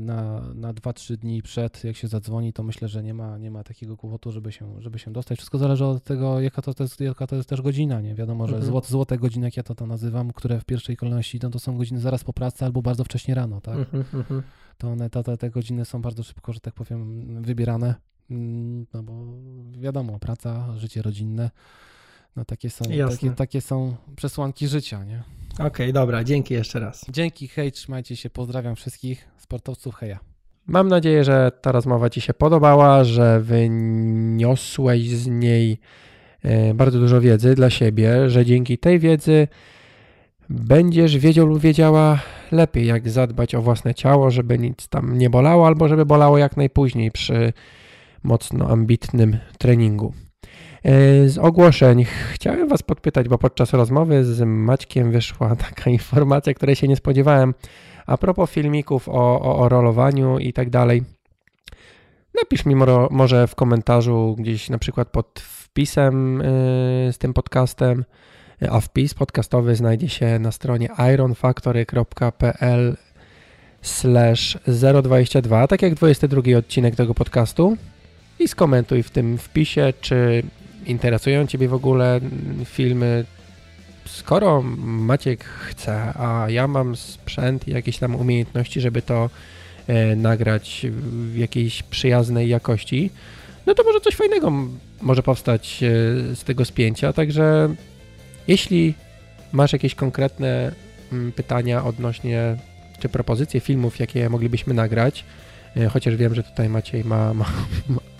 [0.00, 3.64] na, na 2-3 dni przed, jak się zadzwoni, to myślę, że nie ma, nie ma
[3.64, 5.38] takiego kłopotu, żeby się, żeby się dostać.
[5.38, 8.14] Wszystko zależy od tego, jaka to, jest, jaka to jest też godzina, nie?
[8.14, 8.84] Wiadomo, że mhm.
[8.84, 12.00] złote, godziny, jak ja to, to nazywam, które w pierwszej kolejności idą, to są godziny
[12.00, 13.78] zaraz po pracy albo bardzo wcześnie rano, tak?
[13.78, 14.42] Mhm, mhm.
[14.78, 17.94] to one, te, te godziny są bardzo szybko, że tak powiem, wybierane,
[18.30, 19.12] mm, no bo
[19.80, 21.50] wiadomo, praca, życie rodzinne,
[22.36, 25.22] no takie są, takie, takie są przesłanki życia, nie?
[25.54, 27.06] Okej, okay, dobra, dzięki jeszcze raz.
[27.08, 30.18] Dzięki, hej, trzymajcie się, pozdrawiam wszystkich sportowców, heja.
[30.66, 35.78] Mam nadzieję, że ta rozmowa Ci się podobała, że wyniosłeś z niej
[36.42, 39.48] e, bardzo dużo wiedzy dla siebie, że dzięki tej wiedzy
[40.48, 42.20] będziesz wiedział lub wiedziała
[42.52, 46.56] lepiej, jak zadbać o własne ciało, żeby nic tam nie bolało, albo żeby bolało jak
[46.56, 47.52] najpóźniej przy
[48.22, 50.14] mocno ambitnym treningu.
[50.84, 52.04] E, z ogłoszeń.
[52.32, 57.54] Chciałem Was podpytać, bo podczas rozmowy z Maćkiem wyszła taka informacja, której się nie spodziewałem,
[58.06, 61.02] a propos filmików o, o, o rolowaniu i tak dalej.
[62.34, 62.74] Napisz mi
[63.10, 66.44] może w komentarzu gdzieś na przykład pod wpisem e,
[67.12, 68.04] z tym podcastem,
[68.70, 72.96] a wpis podcastowy znajdzie się na stronie ironfactory.pl
[73.82, 74.58] slash
[75.02, 77.76] 022, tak jak 22 odcinek tego podcastu.
[78.38, 80.42] I skomentuj w tym wpisie, czy
[80.86, 82.20] interesują Ciebie w ogóle
[82.64, 83.24] filmy.
[84.04, 89.30] Skoro Maciek chce, a ja mam sprzęt i jakieś tam umiejętności, żeby to
[89.86, 93.10] e, nagrać w jakiejś przyjaznej jakości,
[93.66, 94.52] no to może coś fajnego
[95.00, 95.86] może powstać e,
[96.36, 97.12] z tego spięcia.
[97.12, 97.74] Także
[98.48, 98.94] jeśli
[99.52, 100.72] masz jakieś konkretne
[101.12, 102.56] mm, pytania odnośnie
[103.00, 105.24] czy propozycje filmów, jakie moglibyśmy nagrać,
[105.90, 107.44] chociaż wiem, że tutaj Maciej ma, ma,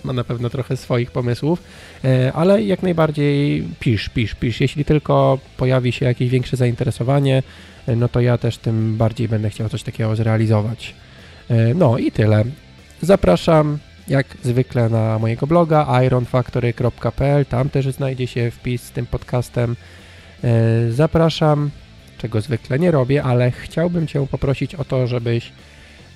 [0.05, 1.63] ma na pewno trochę swoich pomysłów,
[2.05, 4.61] e, ale jak najbardziej pisz, pisz, pisz.
[4.61, 7.43] Jeśli tylko pojawi się jakieś większe zainteresowanie,
[7.87, 10.95] e, no to ja też tym bardziej będę chciał coś takiego zrealizować.
[11.75, 12.45] No i tyle.
[13.03, 13.79] Zapraszam
[14.09, 19.77] jak zwykle na mojego bloga ironfactory.pl, tam też znajdzie się wpis z tym podcastem.
[20.91, 21.71] Zapraszam
[22.19, 25.53] czego zwykle nie robię, ale chciałbym Cię poprosić o to, żebyś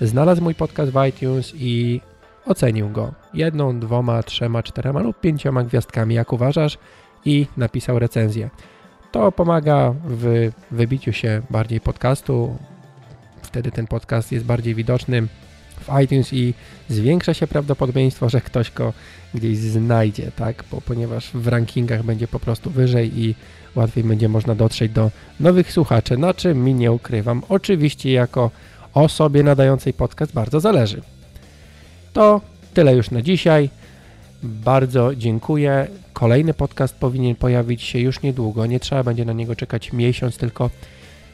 [0.01, 2.01] znalazł mój podcast w iTunes i
[2.47, 6.79] ocenił go jedną, dwoma, trzema, czterema lub pięcioma gwiazdkami, jak uważasz,
[7.25, 8.51] i napisał recenzję.
[9.13, 12.57] To pomaga w wybiciu się bardziej podcastu.
[13.43, 15.23] Wtedy ten podcast jest bardziej widoczny
[15.81, 16.55] w iTunes i
[16.89, 18.93] zwiększa się prawdopodobieństwo, że ktoś go
[19.35, 20.65] gdzieś znajdzie, tak?
[20.71, 23.35] Bo, ponieważ w rankingach będzie po prostu wyżej i
[23.75, 27.43] łatwiej będzie można dotrzeć do nowych słuchaczy, na czym mi nie ukrywam.
[27.49, 28.51] Oczywiście jako
[28.95, 31.03] osobie nadającej podcast bardzo zależy.
[32.13, 32.41] To
[32.75, 33.71] tyle już na dzisiaj.
[34.43, 35.87] Bardzo dziękuję.
[36.13, 38.67] Kolejny podcast powinien pojawić się już niedługo.
[38.67, 40.71] Nie trzeba będzie na niego czekać miesiąc, tylko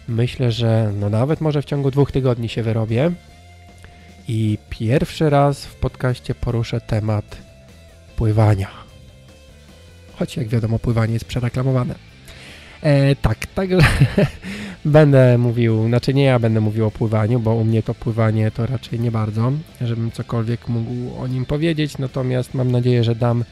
[0.08, 3.12] myślę, że no nawet może w ciągu dwóch tygodni się wyrobię.
[4.28, 7.36] I pierwszy raz w podcaście poruszę temat
[8.16, 8.68] pływania.
[10.16, 12.09] Choć jak wiadomo, pływanie jest przereklamowane.
[12.82, 13.78] E, tak, także
[14.84, 18.66] będę mówił, znaczy nie ja będę mówił o pływaniu, bo u mnie to pływanie to
[18.66, 23.44] raczej nie bardzo, żebym cokolwiek mógł o nim powiedzieć, natomiast mam nadzieję, że dam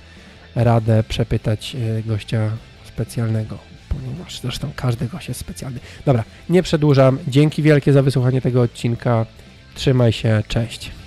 [0.55, 2.51] radę przepytać e, gościa
[2.85, 3.59] specjalnego,
[3.89, 5.81] ponieważ zresztą każdy gość jest specjalny.
[6.07, 7.19] Dobra, nie przedłużam.
[7.29, 9.27] Dzięki wielkie za wysłuchanie tego odcinka.
[9.75, 10.98] Trzymaj się, cześć.